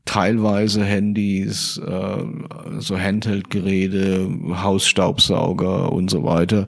[0.05, 2.23] teilweise Handys, äh,
[2.79, 4.29] so Handheld-Geräte,
[4.61, 6.67] Hausstaubsauger und so weiter.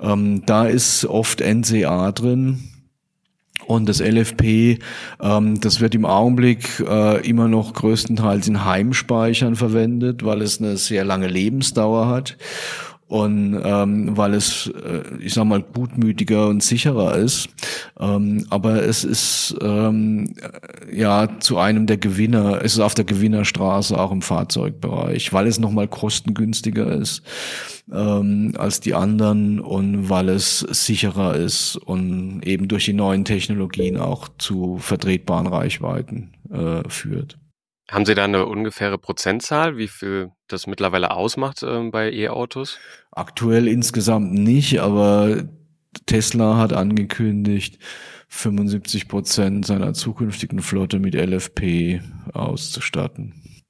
[0.00, 2.71] Ähm, da ist oft NCA drin.
[3.66, 4.78] Und das LFP,
[5.20, 10.76] ähm, das wird im Augenblick äh, immer noch größtenteils in Heimspeichern verwendet, weil es eine
[10.76, 12.36] sehr lange Lebensdauer hat
[13.12, 17.50] und ähm, weil es, äh, ich sag mal, gutmütiger und sicherer ist.
[18.00, 20.32] Ähm, aber es ist ähm,
[20.90, 25.58] ja zu einem der Gewinner, es ist auf der Gewinnerstraße auch im Fahrzeugbereich, weil es
[25.58, 27.22] nochmal kostengünstiger ist
[27.92, 33.98] ähm, als die anderen und weil es sicherer ist und eben durch die neuen Technologien
[33.98, 37.36] auch zu vertretbaren Reichweiten äh, führt.
[37.92, 42.78] Haben Sie da eine ungefähre Prozentzahl, wie viel das mittlerweile ausmacht äh, bei E-Autos?
[43.10, 45.44] Aktuell insgesamt nicht, aber
[46.06, 47.78] Tesla hat angekündigt,
[48.28, 52.00] 75 Prozent seiner zukünftigen Flotte mit LFP
[52.32, 53.62] auszustatten.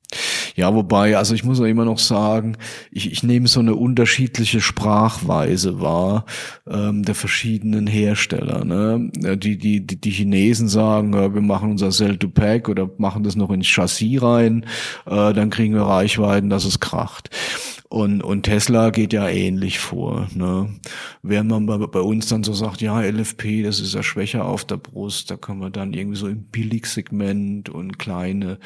[0.55, 2.57] Ja, wobei, also ich muss auch immer noch sagen,
[2.91, 6.27] ich, ich nehme so eine unterschiedliche Sprachweise wahr
[6.69, 8.65] ähm, der verschiedenen Hersteller.
[8.65, 9.11] Ne?
[9.37, 13.51] Die, die, die, die Chinesen sagen, ja, wir machen unser Cell-to-Pack oder machen das noch
[13.51, 14.67] ins Chassis rein,
[15.07, 17.31] äh, dann kriegen wir Reichweiten, dass es kracht.
[17.93, 20.27] Und, und Tesla geht ja ähnlich vor.
[20.35, 20.71] Ne?
[21.23, 24.65] Während man bei, bei uns dann so sagt, ja, LFP, das ist ja schwächer auf
[24.65, 28.59] der Brust, da können wir dann irgendwie so im Billigsegment und kleine,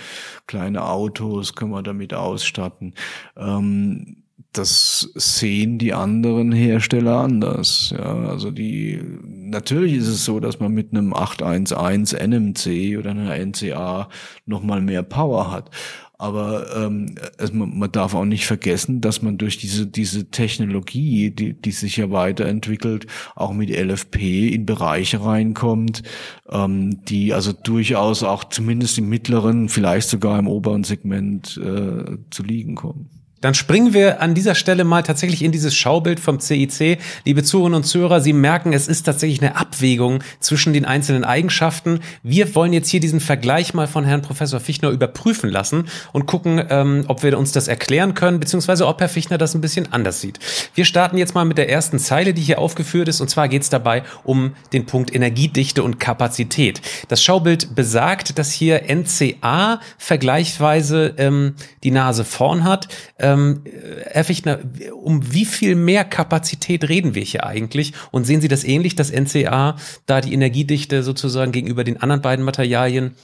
[0.47, 2.95] kleine Autos können wir damit ausstatten.
[3.37, 7.93] Ähm, das sehen die anderen Hersteller anders.
[7.97, 13.37] Ja, also die, natürlich ist es so, dass man mit einem 811 NMC oder einer
[13.37, 14.09] NCA
[14.47, 15.71] nochmal mehr Power hat.
[16.19, 21.53] Aber ähm, also man, darf auch nicht vergessen, dass man durch diese, diese Technologie, die,
[21.53, 26.03] die sich ja weiterentwickelt, auch mit LFP in Bereiche reinkommt,
[26.49, 32.43] ähm, die also durchaus auch zumindest im mittleren, vielleicht sogar im oberen Segment äh, zu
[32.43, 33.11] liegen kommen.
[33.43, 36.99] Dann springen wir an dieser Stelle mal tatsächlich in dieses Schaubild vom CIC.
[37.27, 42.01] Liebe Zuhörerinnen und Zuhörer, Sie merken, es ist tatsächlich eine Abwägung zwischen den einzelnen Eigenschaften.
[42.23, 46.65] Wir wollen jetzt hier diesen Vergleich mal von Herrn Professor Fichtner überprüfen lassen und gucken,
[46.71, 50.23] ähm, ob wir uns das erklären können, beziehungsweise ob Herr Fichtner das ein bisschen anders
[50.23, 50.39] sieht.
[50.75, 53.63] Wir starten jetzt mal mit der ersten Zeile, die hier aufgeführt ist, und zwar geht
[53.63, 56.81] es dabei um den Punkt Energiedichte und Kapazität.
[57.09, 62.89] Das Schaubild besagt, dass hier NCA vergleichsweise ähm, die Nase vorn hat.
[63.27, 63.63] Ähm,
[64.05, 64.61] Herr Fichtner,
[64.93, 67.93] um wie viel mehr Kapazität reden wir hier eigentlich?
[68.13, 72.45] Und sehen Sie das ähnlich, dass NCA da die Energiedichte sozusagen gegenüber den anderen beiden
[72.45, 73.17] Materialien,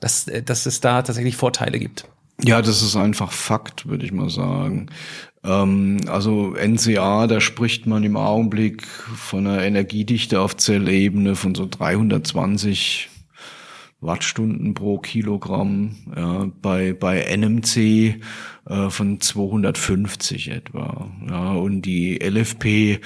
[0.00, 2.06] dass, dass es da tatsächlich Vorteile gibt?
[2.42, 4.86] Ja, das ist einfach Fakt, würde ich mal sagen.
[5.44, 11.68] Ähm, also NCA, da spricht man im Augenblick von einer Energiedichte auf Zellebene von so
[11.70, 13.09] 320
[14.00, 18.16] Wattstunden pro Kilogramm, ja, bei, bei NMC
[18.66, 21.10] äh, von 250 etwa.
[21.28, 22.98] Ja, und die LFP, äh,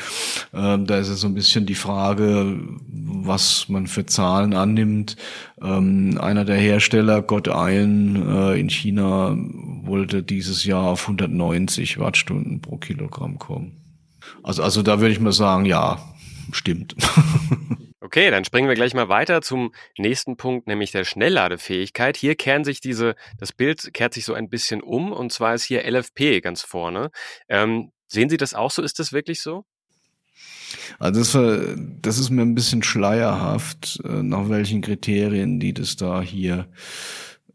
[0.52, 5.16] da ist es so ein bisschen die Frage, was man für Zahlen annimmt.
[5.60, 9.36] Ähm, einer der Hersteller, Gott Iron äh, in China,
[9.82, 13.72] wollte dieses Jahr auf 190 Wattstunden pro Kilogramm kommen.
[14.44, 15.98] Also, also da würde ich mal sagen, ja,
[16.52, 16.94] stimmt.
[18.04, 22.18] Okay, dann springen wir gleich mal weiter zum nächsten Punkt, nämlich der Schnellladefähigkeit.
[22.18, 25.64] Hier kehren sich diese, das Bild kehrt sich so ein bisschen um und zwar ist
[25.64, 27.10] hier LFP ganz vorne.
[27.48, 28.82] Ähm, sehen Sie das auch so?
[28.82, 29.64] Ist das wirklich so?
[30.98, 36.20] Also das, das ist mir ein bisschen schleierhaft, äh, nach welchen Kriterien die das da
[36.20, 36.68] hier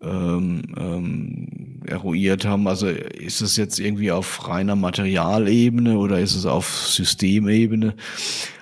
[0.01, 2.67] ähm, ähm, eruiert haben.
[2.67, 7.95] Also ist es jetzt irgendwie auf reiner Materialebene oder ist es auf Systemebene?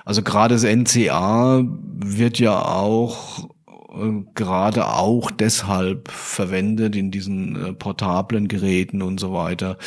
[0.06, 3.50] Also gerade das NCA wird ja auch
[3.98, 9.78] äh, gerade auch deshalb verwendet in diesen äh, portablen Geräten und so weiter,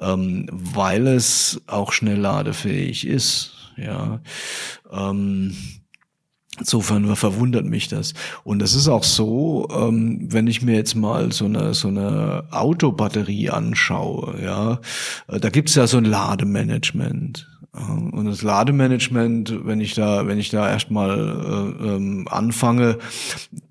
[0.00, 3.72] ähm, weil es auch schnellladefähig ist.
[3.76, 4.20] Ja.
[4.92, 5.56] Ähm,
[6.58, 8.14] Insofern verwundert mich das.
[8.44, 12.44] Und es ist auch so, ähm, wenn ich mir jetzt mal so eine, so eine
[12.50, 14.80] Autobatterie anschaue, ja,
[15.28, 17.48] äh, da gibt's ja so ein Lademanagement.
[17.76, 22.98] Ähm, und das Lademanagement, wenn ich da, wenn ich da erstmal äh, ähm, anfange,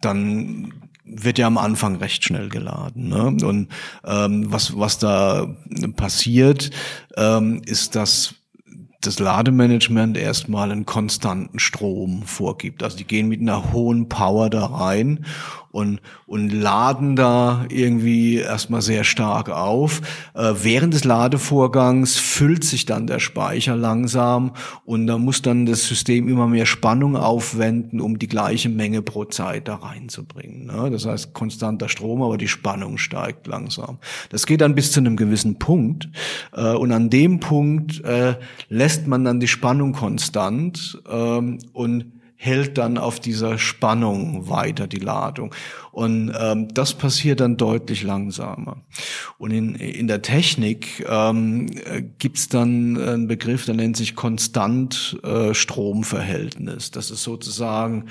[0.01, 0.73] dann
[1.05, 3.09] wird ja am Anfang recht schnell geladen.
[3.09, 3.25] Ne?
[3.45, 3.67] Und
[4.05, 5.55] ähm, was, was da
[5.95, 6.69] passiert,
[7.17, 8.35] ähm, ist, dass
[9.05, 12.83] das Lademanagement erstmal einen konstanten Strom vorgibt.
[12.83, 15.25] Also die gehen mit einer hohen Power da rein
[15.73, 20.01] und, und laden da irgendwie erstmal sehr stark auf.
[20.35, 24.51] Äh, während des Ladevorgangs füllt sich dann der Speicher langsam
[24.85, 29.25] und da muss dann das System immer mehr Spannung aufwenden, um die gleiche Menge pro
[29.25, 30.67] Zeit da reinzubringen.
[30.67, 30.91] Ne?
[30.91, 33.97] Das heißt konstanter Strom, aber die Spannung steigt langsam.
[34.29, 36.07] Das geht dann bis zu einem gewissen Punkt
[36.53, 38.35] äh, und an dem Punkt äh,
[38.69, 44.99] lässt man dann die Spannung konstant ähm, und hält dann auf dieser Spannung weiter die
[44.99, 45.55] Ladung.
[45.93, 48.77] Und ähm, das passiert dann deutlich langsamer.
[49.37, 51.69] Und in, in der Technik ähm,
[52.19, 56.91] gibt dann einen Begriff, der nennt sich konstant äh, Stromverhältnis.
[56.91, 58.07] Das ist sozusagen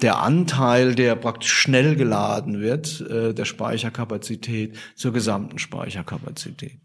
[0.00, 6.80] der Anteil, der praktisch schnell geladen wird, äh, der Speicherkapazität zur gesamten Speicherkapazität.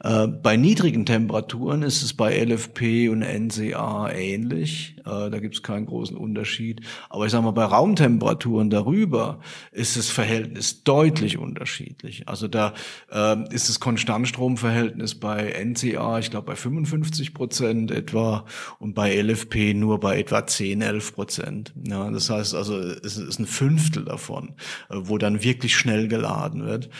[0.00, 4.96] Äh, bei niedrigen Temperaturen ist es bei LFP und NCA ähnlich.
[5.00, 6.82] Äh, da gibt es keinen großen Unterschied.
[7.08, 9.40] Aber ich sage mal, bei Raumtemperaturen darüber
[9.72, 12.28] ist das Verhältnis deutlich unterschiedlich.
[12.28, 12.74] Also da
[13.10, 18.44] äh, ist das Konstantstromverhältnis bei NCA, ich glaube, bei 55 Prozent etwa
[18.78, 21.74] und bei LFP nur bei etwa 10, 11 Prozent.
[21.88, 24.54] Ja, das heißt, also es ist ein Fünftel davon,
[24.88, 26.90] äh, wo dann wirklich schnell geladen wird.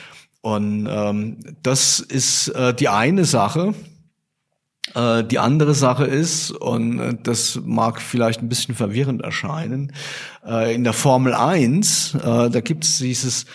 [0.42, 3.74] Und ähm, das ist äh, die eine Sache.
[4.94, 9.92] Äh, die andere Sache ist, und äh, das mag vielleicht ein bisschen verwirrend erscheinen,
[10.44, 13.46] äh, in der Formel 1, da gibt es dieses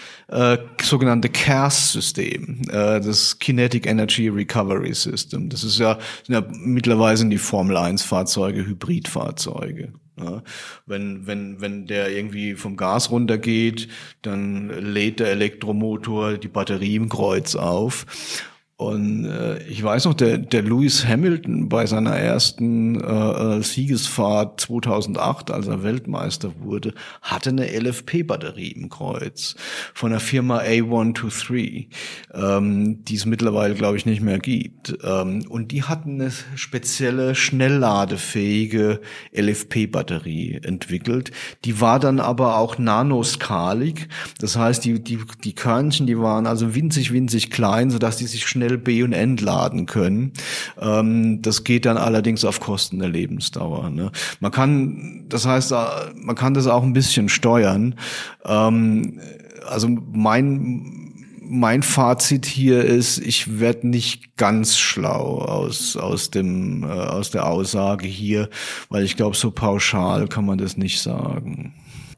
[0.81, 5.49] sogenannte CARS-System, das Kinetic Energy Recovery System.
[5.49, 9.93] Das ist ja, sind ja mittlerweile die Formel 1-Fahrzeuge Hybridfahrzeuge.
[10.17, 10.43] Ja,
[10.85, 13.89] wenn, wenn, wenn der irgendwie vom Gas runtergeht,
[14.21, 18.05] dann lädt der Elektromotor die Batterie im Kreuz auf.
[18.77, 24.59] Und äh, ich weiß noch, der, der Lewis Hamilton bei seiner ersten äh, äh Siegesfahrt
[24.59, 29.55] 2008, als er Weltmeister wurde, hatte eine LFP-Batterie im Kreuz
[29.93, 31.87] von der Firma A123,
[32.33, 34.93] ähm, die es mittlerweile, glaube ich, nicht mehr gibt.
[35.05, 38.99] Ähm, und die hatten eine spezielle schnellladefähige
[39.33, 41.31] LFP-Batterie entwickelt.
[41.63, 44.09] Die war dann aber auch nanoskalig.
[44.39, 48.45] Das heißt, die, die, die Körnchen, die waren also winzig, winzig klein, sodass die sich
[48.45, 50.33] schnell schnell B- und entladen können.
[50.79, 53.89] Ähm, das geht dann allerdings auf Kosten der Lebensdauer.
[53.89, 54.11] Ne?
[54.39, 55.75] Man kann, das heißt, äh,
[56.15, 57.95] man kann das auch ein bisschen steuern.
[58.45, 59.19] Ähm,
[59.67, 61.01] also mein
[61.47, 67.45] mein Fazit hier ist, ich werde nicht ganz schlau aus, aus, dem, äh, aus der
[67.45, 68.49] Aussage hier,
[68.89, 71.75] weil ich glaube, so pauschal kann man das nicht sagen.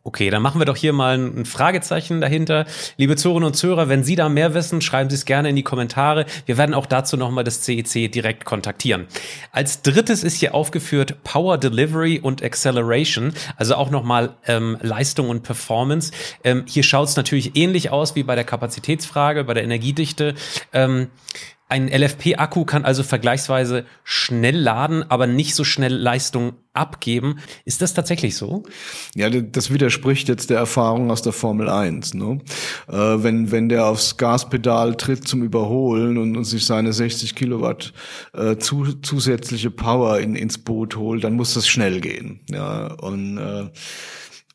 [0.07, 2.65] Okay, dann machen wir doch hier mal ein Fragezeichen dahinter.
[2.95, 5.63] Liebe Zuhörerinnen und Zuhörer, wenn Sie da mehr wissen, schreiben Sie es gerne in die
[5.63, 6.25] Kommentare.
[6.45, 9.07] Wir werden auch dazu nochmal das CEC e direkt kontaktieren.
[9.51, 15.43] Als drittes ist hier aufgeführt Power Delivery und Acceleration, also auch nochmal ähm, Leistung und
[15.43, 16.13] Performance.
[16.41, 20.35] Ähm, hier schaut es natürlich ähnlich aus wie bei der Kapazitätsfrage, bei der Energiedichte.
[20.71, 21.09] Ähm,
[21.69, 27.39] ein LFP-Akku kann also vergleichsweise schnell laden, aber nicht so schnell Leistung abgeben.
[27.65, 28.63] Ist das tatsächlich so?
[29.15, 32.13] Ja, das widerspricht jetzt der Erfahrung aus der Formel 1.
[32.13, 32.39] Ne?
[32.87, 37.93] Äh, wenn, wenn der aufs Gaspedal tritt zum Überholen und, und sich seine 60 Kilowatt
[38.33, 42.41] äh, zu, zusätzliche Power in, ins Boot holt, dann muss das schnell gehen.
[42.49, 43.69] Ja, und äh,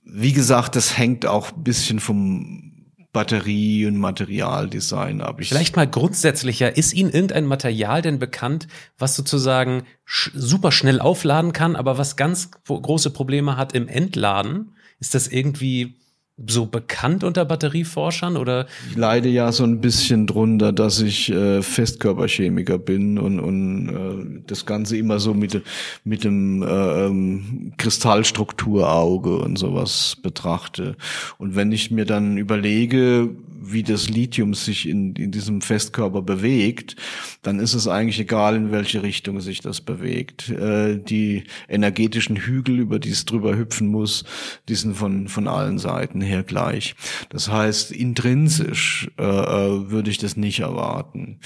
[0.05, 2.72] wie gesagt, das hängt auch bisschen vom
[3.13, 5.41] Batterie- und Materialdesign ab.
[5.41, 11.53] Ich Vielleicht mal grundsätzlicher, ist Ihnen irgendein Material denn bekannt, was sozusagen super schnell aufladen
[11.53, 14.75] kann, aber was ganz große Probleme hat im Entladen?
[14.99, 16.02] Ist das irgendwie
[16.47, 18.67] so bekannt unter Batterieforschern oder?
[18.91, 24.43] Ich leide ja so ein bisschen drunter, dass ich äh, Festkörperchemiker bin und, und äh,
[24.47, 25.63] das Ganze immer so mit,
[26.05, 30.97] mit dem äh, ähm, Kristallstrukturauge und sowas betrachte.
[31.39, 33.31] Und wenn ich mir dann überlege,
[33.63, 36.97] wie das Lithium sich in, in diesem Festkörper bewegt,
[37.43, 40.49] dann ist es eigentlich egal, in welche Richtung sich das bewegt.
[40.51, 44.25] Äh, die energetischen Hügel, über die es drüber hüpfen muss,
[44.69, 46.95] die sind von, von allen Seiten her gleich.
[47.29, 51.41] Das heißt, intrinsisch äh, äh würde ich das nicht erwarten.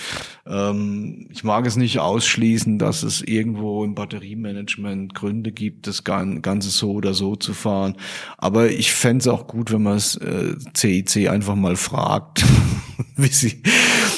[0.47, 6.71] Ähm, ich mag es nicht ausschließen, dass es irgendwo im Batteriemanagement Gründe gibt, das Ganze
[6.71, 7.97] so oder so zu fahren.
[8.39, 12.45] Aber ich fände es auch gut, wenn man es äh, CIC einfach mal fragt
[13.17, 13.63] wie sie,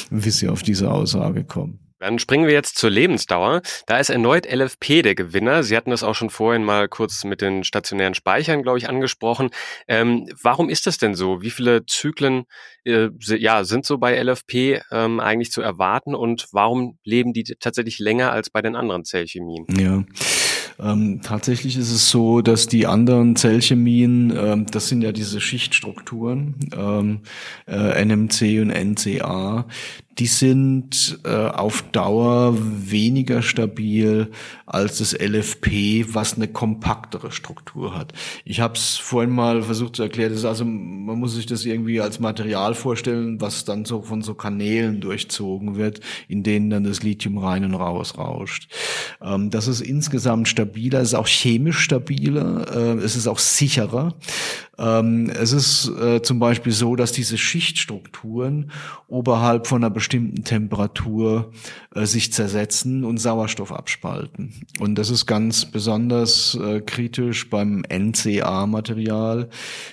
[0.09, 1.79] wie sie auf diese Aussage kommen.
[1.99, 3.61] Dann springen wir jetzt zur Lebensdauer.
[3.85, 5.63] Da ist erneut LFP der Gewinner.
[5.63, 9.49] Sie hatten das auch schon vorhin mal kurz mit den stationären Speichern, glaube ich, angesprochen.
[9.87, 11.41] Ähm, warum ist das denn so?
[11.41, 12.45] Wie viele Zyklen
[12.85, 17.99] äh, ja, sind so bei LFP ähm, eigentlich zu erwarten und warum leben die tatsächlich
[17.99, 19.65] länger als bei den anderen Zellchemien?
[19.77, 20.03] Ja.
[20.79, 26.55] Ähm, tatsächlich ist es so, dass die anderen Zellchemien, ähm, das sind ja diese Schichtstrukturen,
[26.73, 27.21] ähm,
[27.67, 29.65] äh, NMC und NCA,
[30.19, 34.29] die sind äh, auf Dauer weniger stabil
[34.65, 38.13] als das LFP, was eine kompaktere Struktur hat.
[38.43, 40.31] Ich habe es vorhin mal versucht zu erklären.
[40.31, 44.21] Das ist also man muss sich das irgendwie als Material vorstellen, was dann so von
[44.21, 48.69] so Kanälen durchzogen wird, in denen dann das Lithium rein und raus rauscht.
[49.21, 54.15] Ähm, das ist insgesamt stabiler, ist auch chemisch stabiler, äh, es ist auch sicherer.
[54.79, 58.71] Ähm, es ist äh, zum Beispiel so, dass diese Schichtstrukturen
[59.07, 61.51] oberhalb von einer bestimmten Temperatur
[61.93, 64.53] äh, sich zersetzen und Sauerstoff abspalten.
[64.79, 69.49] Und das ist ganz besonders äh, kritisch beim NCA-Material,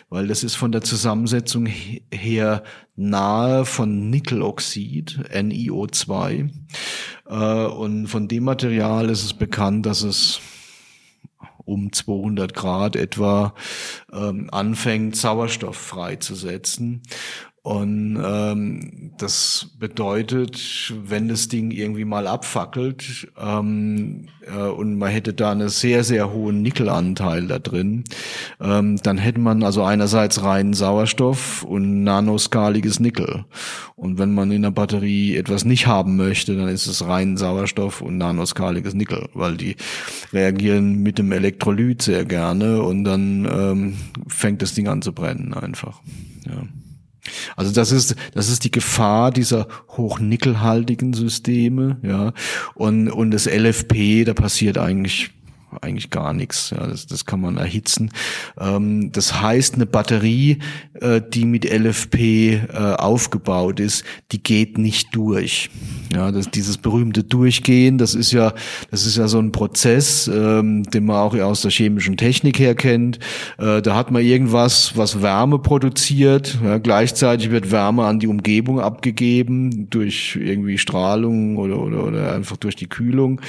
[0.09, 2.63] weil das ist von der Zusammensetzung her
[2.95, 6.51] nahe von Nickeloxid, NiO2.
[7.29, 10.41] Äh, und von dem Material ist es bekannt, dass es
[11.67, 13.55] um 200 Grad etwa
[14.13, 17.03] ähm, anfängt, Sauerstoff freizusetzen.
[17.67, 25.35] Und ähm, das bedeutet, wenn das Ding irgendwie mal abfackelt ähm, äh, und man hätte
[25.35, 28.05] da einen sehr, sehr hohen Nickelanteil da drin,
[28.61, 33.47] ähm, dann hätte man also einerseits reinen Sauerstoff und nanoskaliges Nickel.
[33.97, 38.01] Und wenn man in der Batterie etwas nicht haben möchte, dann ist es rein Sauerstoff
[38.01, 39.75] und nanoskaliges Nickel, weil die
[40.33, 43.97] reagieren mit dem Elektrolyt sehr gerne und dann ähm,
[44.29, 46.01] fängt das Ding an zu brennen einfach.
[46.47, 46.63] Ja.
[47.57, 52.33] Also das ist, das ist die Gefahr dieser hochnickelhaltigen Systeme, ja.
[52.75, 55.36] Und, und das LFP, da passiert eigentlich
[55.81, 56.71] eigentlich gar nichts.
[56.71, 58.11] Ja, das, das kann man erhitzen.
[58.59, 60.59] Ähm, das heißt, eine Batterie,
[60.95, 65.71] äh, die mit LFP äh, aufgebaut ist, die geht nicht durch.
[66.15, 68.55] Ja, das, dieses berühmte Durchgehen, das ist ja,
[68.91, 72.75] das ist ja so ein Prozess, ähm, den man auch aus der chemischen Technik her
[72.75, 73.19] kennt.
[73.59, 76.59] Äh, da hat man irgendwas, was Wärme produziert.
[76.65, 82.57] Ja, gleichzeitig wird Wärme an die Umgebung abgegeben durch irgendwie Strahlung oder, oder, oder einfach
[82.57, 83.41] durch die Kühlung.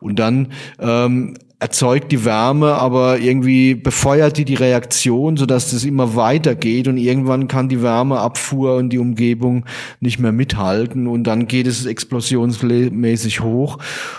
[0.00, 0.48] Und dann
[0.78, 6.96] ähm, erzeugt die Wärme, aber irgendwie befeuert die die Reaktion, sodass das immer weitergeht und
[6.96, 9.64] irgendwann kann die Wärmeabfuhr und die Umgebung
[10.00, 13.78] nicht mehr mithalten und dann geht es explosionsmäßig hoch.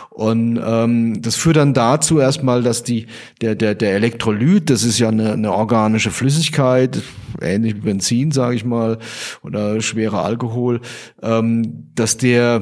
[0.09, 3.07] Und ähm, das führt dann dazu erstmal, dass die
[3.41, 7.01] der der der Elektrolyt, das ist ja eine, eine organische Flüssigkeit,
[7.41, 8.99] ähnlich wie Benzin, sage ich mal,
[9.41, 10.81] oder schwerer Alkohol,
[11.21, 12.61] ähm, dass der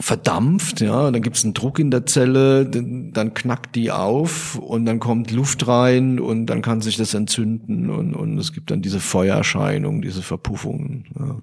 [0.00, 4.86] verdampft, ja, dann gibt es einen Druck in der Zelle, dann knackt die auf und
[4.86, 8.82] dann kommt Luft rein und dann kann sich das entzünden und, und es gibt dann
[8.82, 11.06] diese Feuererscheinung, diese Verpuffungen.
[11.18, 11.40] Ja.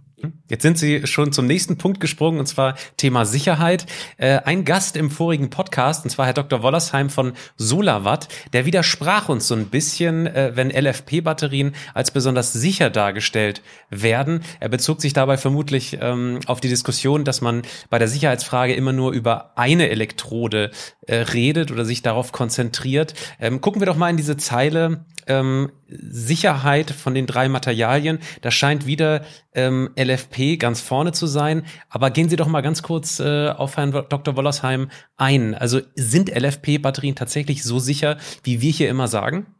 [0.50, 3.86] Jetzt sind Sie schon zum nächsten Punkt gesprungen, und zwar Thema Sicherheit.
[4.18, 6.62] Äh, ein Gast im vorigen Podcast, und zwar Herr Dr.
[6.62, 12.90] Wollersheim von Solawatt, der widersprach uns so ein bisschen, äh, wenn LFP-Batterien als besonders sicher
[12.90, 14.42] dargestellt werden.
[14.60, 18.94] Er bezog sich dabei vermutlich ähm, auf die Diskussion, dass man bei der Sicherheitsfrage immer
[18.94, 20.72] nur über eine Elektrode
[21.08, 23.14] äh, redet oder sich darauf konzentriert.
[23.40, 28.20] Ähm, gucken wir doch mal in diese Zeile ähm, Sicherheit von den drei Materialien.
[28.42, 29.24] Da scheint wieder
[29.54, 30.15] ähm, LFP
[30.58, 31.64] ganz vorne zu sein.
[31.90, 34.36] Aber gehen Sie doch mal ganz kurz äh, auf Herrn Dr.
[34.36, 35.56] Wollersheim ein.
[35.56, 39.55] Also sind LFP-Batterien tatsächlich so sicher, wie wir hier immer sagen?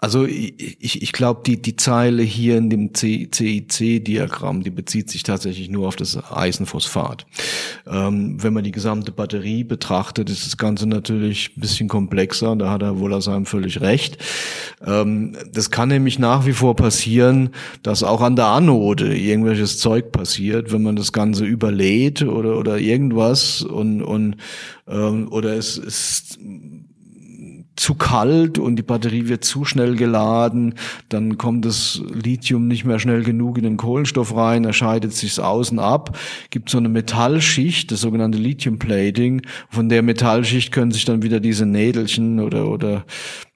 [0.00, 5.70] Also ich, ich glaube, die, die Zeile hier in dem CIC-Diagramm, die bezieht sich tatsächlich
[5.70, 7.26] nur auf das Eisenphosphat.
[7.84, 12.54] Ähm, wenn man die gesamte Batterie betrachtet, ist das Ganze natürlich ein bisschen komplexer.
[12.54, 14.18] Da hat Herr Wollersheim völlig recht.
[14.86, 17.50] Ähm, das kann nämlich nach wie vor passieren,
[17.82, 22.78] dass auch an der Anode irgendwelches Zeug passiert, wenn man das Ganze überlädt oder, oder
[22.78, 24.36] irgendwas und, und
[24.86, 26.38] ähm, oder es ist
[27.78, 30.74] zu kalt und die Batterie wird zu schnell geladen,
[31.08, 35.40] dann kommt das Lithium nicht mehr schnell genug in den Kohlenstoff rein, er scheidet sich
[35.40, 36.18] außen ab,
[36.50, 41.40] gibt so eine Metallschicht, das sogenannte Lithium Plating, von der Metallschicht können sich dann wieder
[41.40, 43.04] diese Nädelchen oder oder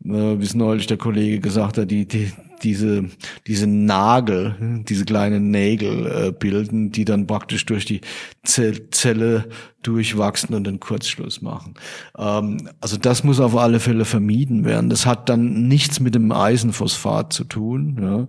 [0.05, 3.05] äh, wie es neulich der Kollege gesagt hat, die, die diese,
[3.47, 8.01] diese Nagel, diese kleinen Nägel äh, bilden, die dann praktisch durch die
[8.45, 9.49] Zelle
[9.83, 11.75] durchwachsen und den Kurzschluss machen.
[12.17, 14.91] Ähm, also das muss auf alle Fälle vermieden werden.
[14.91, 18.29] Das hat dann nichts mit dem Eisenphosphat zu tun.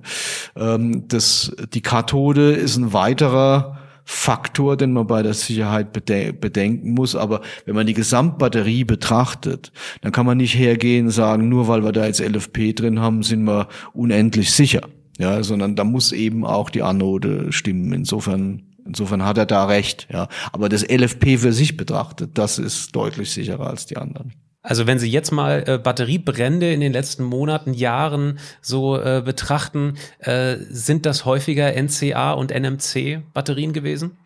[0.55, 0.75] Ja.
[0.75, 7.15] Ähm, das, die Kathode ist ein weiterer Faktor, den man bei der Sicherheit bedenken muss.
[7.15, 11.83] Aber wenn man die Gesamtbatterie betrachtet, dann kann man nicht hergehen und sagen, nur weil
[11.83, 14.81] wir da jetzt LFP drin haben, sind wir unendlich sicher.
[15.17, 17.93] Ja, sondern da muss eben auch die Anode stimmen.
[17.93, 20.27] Insofern Insofern hat er da recht, ja.
[20.51, 24.33] Aber das LFP für sich betrachtet, das ist deutlich sicherer als die anderen.
[24.61, 29.95] Also wenn Sie jetzt mal äh, Batteriebrände in den letzten Monaten, Jahren so äh, betrachten,
[30.19, 34.17] äh, sind das häufiger NCA und NMC Batterien gewesen?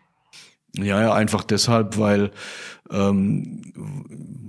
[0.76, 2.30] Ja, ja, einfach deshalb, weil
[2.90, 3.72] ähm,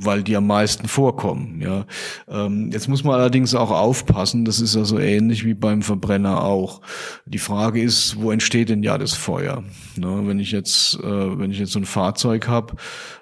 [0.02, 1.62] weil die am meisten vorkommen.
[1.62, 1.86] Ja,
[2.28, 4.46] ähm, jetzt muss man allerdings auch aufpassen.
[4.46, 6.82] Das ist also ähnlich wie beim Verbrenner auch.
[7.26, 9.64] Die Frage ist, wo entsteht denn ja das Feuer?
[9.98, 12.76] Ne, wenn ich jetzt, äh, wenn ich jetzt so ein Fahrzeug habe.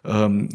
[0.05, 0.49] Ähm,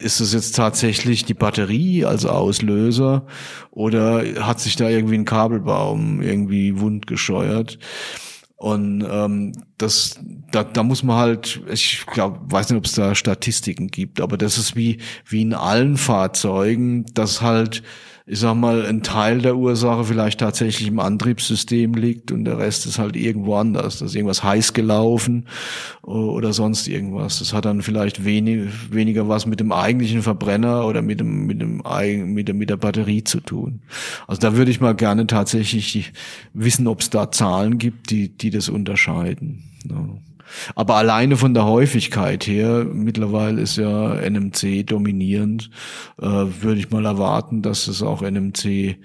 [0.00, 3.26] ist es jetzt tatsächlich die Batterie als Auslöser
[3.70, 7.78] oder hat sich da irgendwie ein Kabelbaum irgendwie wund gescheuert?
[8.60, 10.20] Und ähm, das,
[10.52, 14.36] da, da muss man halt, ich glaube, weiß nicht, ob es da Statistiken gibt, aber
[14.36, 17.82] das ist wie, wie in allen Fahrzeugen, dass halt
[18.30, 22.86] ich sag mal, ein Teil der Ursache vielleicht tatsächlich im Antriebssystem liegt und der Rest
[22.86, 23.98] ist halt irgendwo anders.
[23.98, 25.46] Da ist irgendwas heiß gelaufen
[26.02, 27.40] oder sonst irgendwas.
[27.40, 31.60] Das hat dann vielleicht wenig, weniger was mit dem eigentlichen Verbrenner oder mit dem, mit
[31.60, 31.82] dem,
[32.32, 33.80] mit der, mit der Batterie zu tun.
[34.28, 36.12] Also da würde ich mal gerne tatsächlich
[36.54, 39.64] wissen, ob es da Zahlen gibt, die, die das unterscheiden.
[39.88, 40.08] Ja.
[40.74, 45.70] Aber alleine von der Häufigkeit her, mittlerweile ist ja NMC dominierend,
[46.20, 48.96] äh, würde ich mal erwarten, dass es auch NMC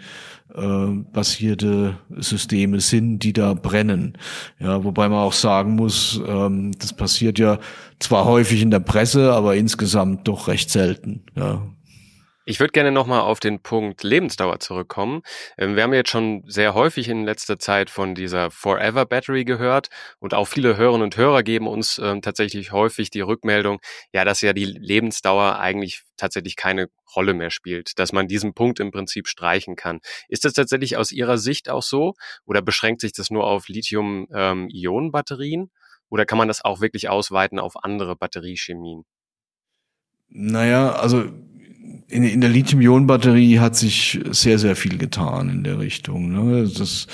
[0.56, 4.18] äh, basierte Systeme sind, die da brennen.
[4.60, 7.60] Ja, wobei man auch sagen muss, ähm, das passiert ja
[8.00, 11.24] zwar häufig in der Presse, aber insgesamt doch recht selten.
[11.36, 11.62] Ja,
[12.46, 15.24] ich würde gerne nochmal auf den Punkt Lebensdauer zurückkommen.
[15.58, 19.89] Ähm, wir haben jetzt schon sehr häufig in letzter Zeit von dieser Forever Battery gehört
[20.20, 23.80] und auch viele Hörerinnen und Hörer geben uns ähm, tatsächlich häufig die Rückmeldung,
[24.14, 28.80] ja, dass ja die Lebensdauer eigentlich tatsächlich keine Rolle mehr spielt, dass man diesen Punkt
[28.80, 30.00] im Prinzip streichen kann.
[30.28, 32.14] Ist das tatsächlich aus Ihrer Sicht auch so
[32.46, 35.70] oder beschränkt sich das nur auf Lithium-Ionen-Batterien ähm,
[36.10, 39.04] oder kann man das auch wirklich ausweiten auf andere Batteriechemien?
[40.28, 41.32] Naja, also
[42.08, 46.32] in, in der Lithium-Ionen-Batterie hat sich sehr, sehr viel getan in der Richtung.
[46.32, 46.70] Ne?
[46.78, 47.08] Das,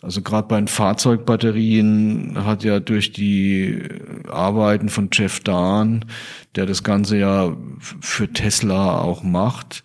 [0.00, 3.82] also gerade bei den Fahrzeugbatterien hat ja durch die
[4.28, 6.06] Arbeiten von Jeff Dahn,
[6.54, 7.56] der das Ganze ja
[8.00, 9.84] für Tesla auch macht,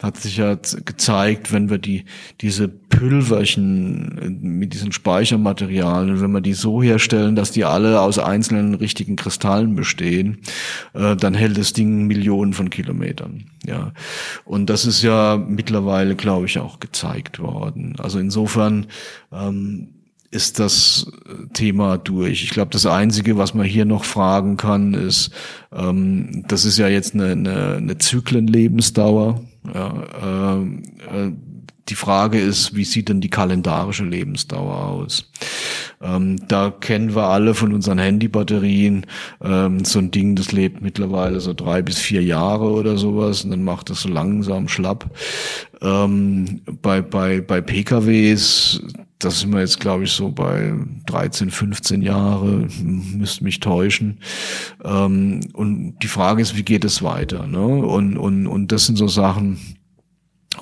[0.00, 2.04] hat sich ja gezeigt, wenn wir die,
[2.40, 8.18] diese Pülverchen äh, mit diesen Speichermaterialien, wenn wir die so herstellen, dass die alle aus
[8.18, 10.38] einzelnen richtigen Kristallen bestehen,
[10.94, 13.44] äh, dann hält das Ding Millionen von Kilometern.
[13.66, 13.92] Ja.
[14.44, 17.96] Und das ist ja mittlerweile, glaube ich, auch gezeigt worden.
[17.98, 18.86] Also insofern,
[19.32, 19.88] ähm,
[20.34, 21.06] ist das
[21.52, 22.42] Thema durch.
[22.42, 25.30] Ich glaube, das Einzige, was man hier noch fragen kann, ist,
[25.72, 29.44] ähm, das ist ja jetzt eine, eine, eine Zyklenlebensdauer.
[29.72, 31.32] Ja, äh,
[31.88, 35.30] die Frage ist, wie sieht denn die kalendarische Lebensdauer aus?
[36.00, 39.06] Ähm, da kennen wir alle von unseren Handybatterien
[39.42, 43.50] ähm, so ein Ding, das lebt mittlerweile so drei bis vier Jahre oder sowas und
[43.50, 45.10] dann macht es so langsam schlapp.
[45.82, 48.82] Ähm, bei, bei, bei PKWs,
[49.18, 50.74] das sind wir jetzt, glaube ich, so bei
[51.06, 54.20] 13, 15 Jahre, müsste mich täuschen.
[54.82, 57.46] Ähm, und die Frage ist, wie geht es weiter?
[57.46, 57.64] Ne?
[57.64, 59.58] Und, und, und das sind so Sachen,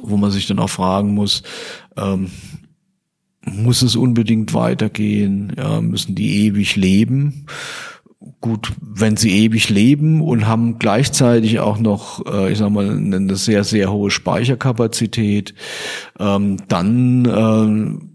[0.01, 1.43] wo man sich dann auch fragen muss,
[1.97, 2.31] ähm,
[3.45, 5.53] muss es unbedingt weitergehen?
[5.57, 7.47] Ja, müssen die ewig leben?
[8.41, 13.35] Gut, wenn sie ewig leben und haben gleichzeitig auch noch, äh, ich sag mal, eine
[13.35, 15.55] sehr, sehr hohe Speicherkapazität,
[16.21, 18.13] ähm, dann äh,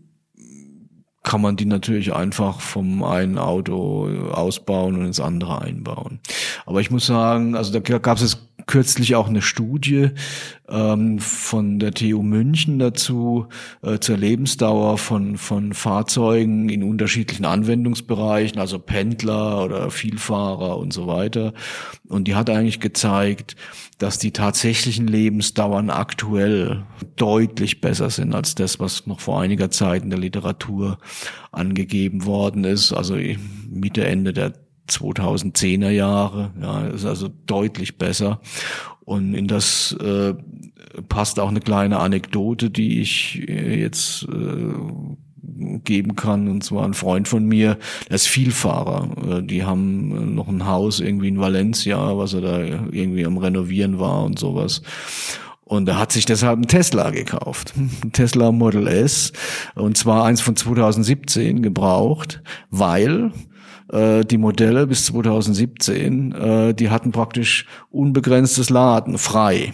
[1.27, 6.21] kann man die natürlich einfach vom einen Auto ausbauen und ins andere einbauen.
[6.65, 10.09] Aber ich muss sagen, also da gab es jetzt kürzlich auch eine Studie
[10.67, 13.47] ähm, von der TU München dazu
[13.83, 21.07] äh, zur Lebensdauer von von Fahrzeugen in unterschiedlichen Anwendungsbereichen, also Pendler oder Vielfahrer und so
[21.07, 21.53] weiter.
[22.07, 23.55] Und die hat eigentlich gezeigt,
[23.99, 26.83] dass die tatsächlichen Lebensdauern aktuell
[27.15, 30.97] deutlich besser sind als das, was noch vor einiger Zeit in der Literatur
[31.51, 32.91] angegeben worden ist.
[32.91, 33.17] Also
[33.69, 34.53] Mitte, Ende der
[34.89, 38.39] 2010er Jahre, ja, ist also deutlich besser.
[39.05, 40.33] Und in das äh,
[41.07, 44.73] passt auch eine kleine Anekdote, die ich äh, jetzt äh,
[45.83, 46.47] geben kann.
[46.47, 47.77] Und zwar ein Freund von mir,
[48.09, 49.39] der ist Vielfahrer.
[49.39, 53.99] Äh, die haben noch ein Haus irgendwie in Valencia, was er da irgendwie am Renovieren
[53.99, 54.81] war und sowas.
[55.63, 57.73] Und er hat sich deshalb einen Tesla gekauft.
[57.75, 59.33] Ein Tesla Model S.
[59.75, 63.31] Und zwar eins von 2017 gebraucht, weil
[63.91, 69.73] äh, die Modelle bis 2017, äh, die hatten praktisch unbegrenztes Laden frei.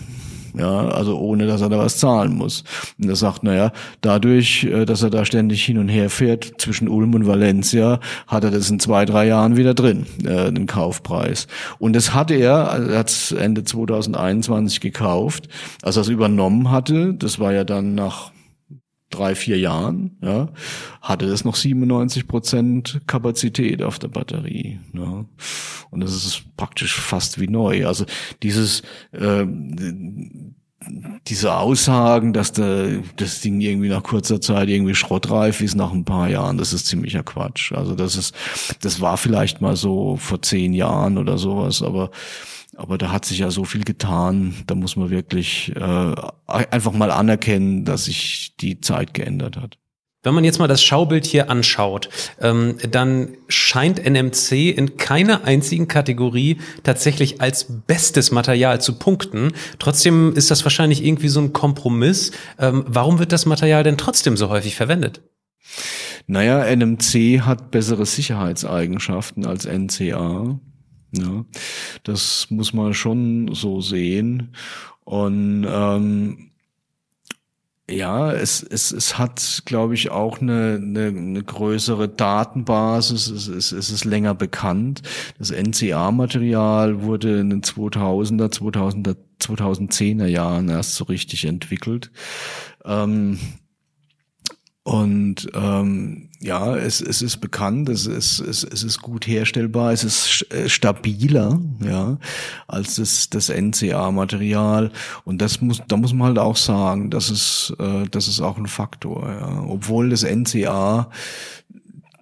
[0.55, 2.64] Ja, also ohne, dass er da was zahlen muss.
[3.01, 6.88] Und er sagt, naja, dadurch, äh, dass er da ständig hin und her fährt zwischen
[6.88, 11.47] Ulm und Valencia, hat er das in zwei, drei Jahren wieder drin, äh, den Kaufpreis.
[11.80, 15.49] Und das hatte er, also er hat es Ende 2021 gekauft,
[15.82, 18.32] als er es übernommen hatte, das war ja dann nach
[19.14, 20.49] drei, vier Jahren, ja,
[21.01, 24.80] hatte das noch 97 Prozent Kapazität auf der Batterie.
[24.93, 25.26] Ja.
[25.89, 27.86] Und das ist praktisch fast wie neu.
[27.88, 28.05] Also
[28.41, 29.45] dieses äh,
[31.28, 36.05] diese Aussagen, dass der, das Ding irgendwie nach kurzer Zeit irgendwie schrottreif ist nach ein
[36.05, 37.72] paar Jahren, das ist ziemlicher Quatsch.
[37.72, 38.36] Also das ist,
[38.82, 42.11] das war vielleicht mal so vor zehn Jahren oder sowas, aber
[42.76, 46.15] aber da hat sich ja so viel getan, da muss man wirklich äh,
[46.47, 49.78] einfach mal anerkennen, dass sich die Zeit geändert hat.
[50.26, 52.09] Wenn man jetzt mal das Schaubild hier anschaut,
[52.39, 59.51] ähm, dann scheint NMC in keiner einzigen Kategorie tatsächlich als bestes Material zu punkten.
[59.80, 62.32] Trotzdem ist das wahrscheinlich irgendwie so ein Kompromiss.
[62.57, 65.21] Ähm, warum wird das Material denn trotzdem so häufig verwendet?
[66.26, 70.57] Naja, NMC hat bessere Sicherheitseigenschaften als NCA.
[71.16, 71.45] Ja,
[72.03, 74.55] das muss man schon so sehen.
[75.03, 76.51] Und ähm,
[77.89, 83.72] ja, es, es, es hat, glaube ich, auch eine, eine, eine größere Datenbasis, es, es,
[83.72, 85.01] es ist länger bekannt.
[85.38, 92.11] Das NCA-Material wurde in den 2000er, 2000er, 2010er Jahren erst so richtig entwickelt.
[92.86, 93.38] Ähm,
[94.84, 100.03] und ähm, ja, es, es ist bekannt, es ist, es, es ist gut herstellbar, es
[100.03, 102.17] ist äh, stabiler, ja,
[102.67, 104.91] als das, das NCA-Material.
[105.23, 108.57] Und das muss, da muss man halt auch sagen, das ist, äh, das ist auch
[108.57, 109.63] ein Faktor, ja.
[109.67, 111.09] Obwohl das NCA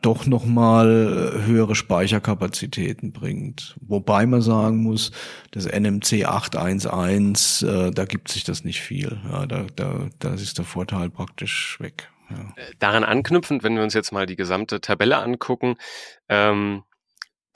[0.04, 3.76] doch nochmal höhere Speicherkapazitäten bringt.
[3.82, 5.12] Wobei man sagen muss,
[5.52, 9.20] das NMC 811, äh, da gibt sich das nicht viel.
[9.32, 12.10] Ja, da, da, da ist der Vorteil praktisch weg.
[12.56, 15.76] Äh, daran anknüpfend, wenn wir uns jetzt mal die gesamte Tabelle angucken,
[16.30, 16.84] ähm,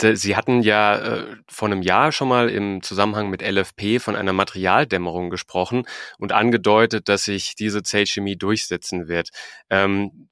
[0.02, 4.34] Sie hatten ja äh, vor einem Jahr schon mal im Zusammenhang mit LFP von einer
[4.34, 5.86] Materialdämmerung gesprochen
[6.18, 9.30] und angedeutet, dass sich diese Zellchemie durchsetzen wird.
[9.70, 10.28] Ähm,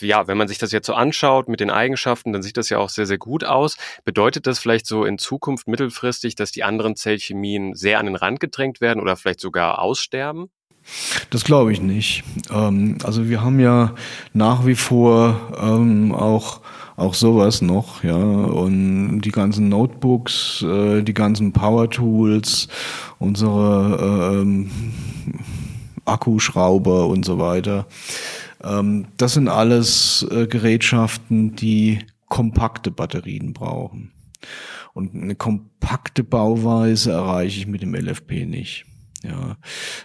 [0.00, 2.78] ja, wenn man sich das jetzt so anschaut mit den Eigenschaften, dann sieht das ja
[2.78, 3.76] auch sehr, sehr gut aus.
[4.04, 8.40] Bedeutet das vielleicht so in Zukunft mittelfristig, dass die anderen Zellchemien sehr an den Rand
[8.40, 10.50] gedrängt werden oder vielleicht sogar aussterben?
[11.30, 12.24] Das glaube ich nicht.
[12.50, 13.94] Ähm, also wir haben ja
[14.32, 16.60] nach wie vor ähm, auch
[16.96, 22.68] auch sowas noch, ja, und die ganzen Notebooks, äh, die ganzen Power Tools,
[23.18, 24.70] unsere ähm,
[26.06, 27.86] Akkuschrauber und so weiter.
[28.64, 34.12] Ähm, das sind alles äh, Gerätschaften, die kompakte Batterien brauchen.
[34.94, 38.86] Und eine kompakte Bauweise erreiche ich mit dem LFP nicht.
[39.26, 39.56] Ja,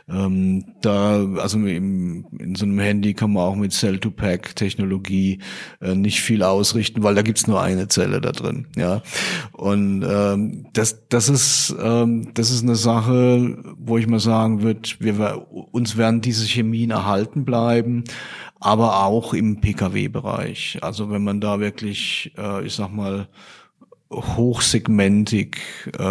[0.10, 5.40] ähm, da, also im, in so einem Handy kann man auch mit Cell-to-Pack-Technologie
[5.80, 8.68] äh, nicht viel ausrichten, weil da gibt's nur eine Zelle da drin.
[8.76, 9.02] Ja,
[9.52, 14.90] und ähm, das, das ist, ähm, das ist eine Sache, wo ich mal sagen würde,
[15.00, 18.04] wir uns werden diese Chemien erhalten bleiben,
[18.60, 20.80] aber auch im PKW-Bereich.
[20.82, 23.28] Also wenn man da wirklich, äh, ich sag mal
[24.12, 25.58] hochsegmentig
[25.98, 26.04] äh,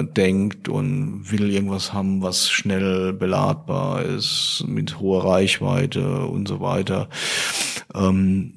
[0.00, 6.60] äh, denkt und will irgendwas haben, was schnell beladbar ist, mit hoher Reichweite und so
[6.60, 7.08] weiter.
[7.94, 8.54] Ähm,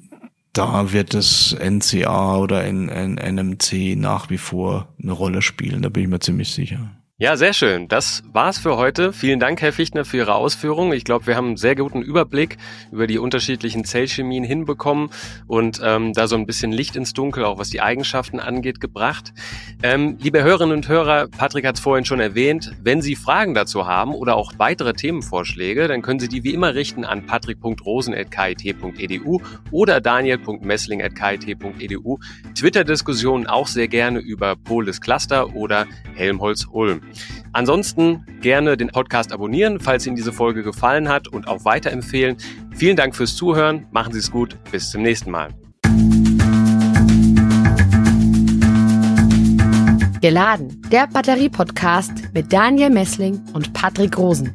[0.52, 6.08] da wird das NCA oder NMC nach wie vor eine Rolle spielen, da bin ich
[6.10, 6.90] mir ziemlich sicher.
[7.22, 7.86] Ja, sehr schön.
[7.86, 9.12] Das war's für heute.
[9.12, 10.92] Vielen Dank, Herr Fichtner, für Ihre Ausführungen.
[10.92, 12.58] Ich glaube, wir haben einen sehr guten Überblick
[12.90, 15.08] über die unterschiedlichen Zellchemien hinbekommen
[15.46, 19.32] und ähm, da so ein bisschen Licht ins Dunkel, auch was die Eigenschaften angeht, gebracht.
[19.84, 23.86] Ähm, liebe Hörerinnen und Hörer, Patrick hat es vorhin schon erwähnt, wenn Sie Fragen dazu
[23.86, 30.00] haben oder auch weitere Themenvorschläge, dann können Sie die wie immer richten an patrick.rosen.kit.edu oder
[30.00, 32.18] daniel.messling.kit.edu.
[32.56, 37.00] Twitter-Diskussionen auch sehr gerne über Polis Cluster oder Helmholtz Ulm.
[37.52, 42.36] Ansonsten gerne den Podcast abonnieren, falls Ihnen diese Folge gefallen hat und auch weiterempfehlen.
[42.74, 43.86] Vielen Dank fürs Zuhören.
[43.90, 44.56] Machen Sie es gut.
[44.70, 45.48] Bis zum nächsten Mal.
[50.20, 54.54] Geladen, der Batterie-Podcast mit Daniel Messling und Patrick Rosen.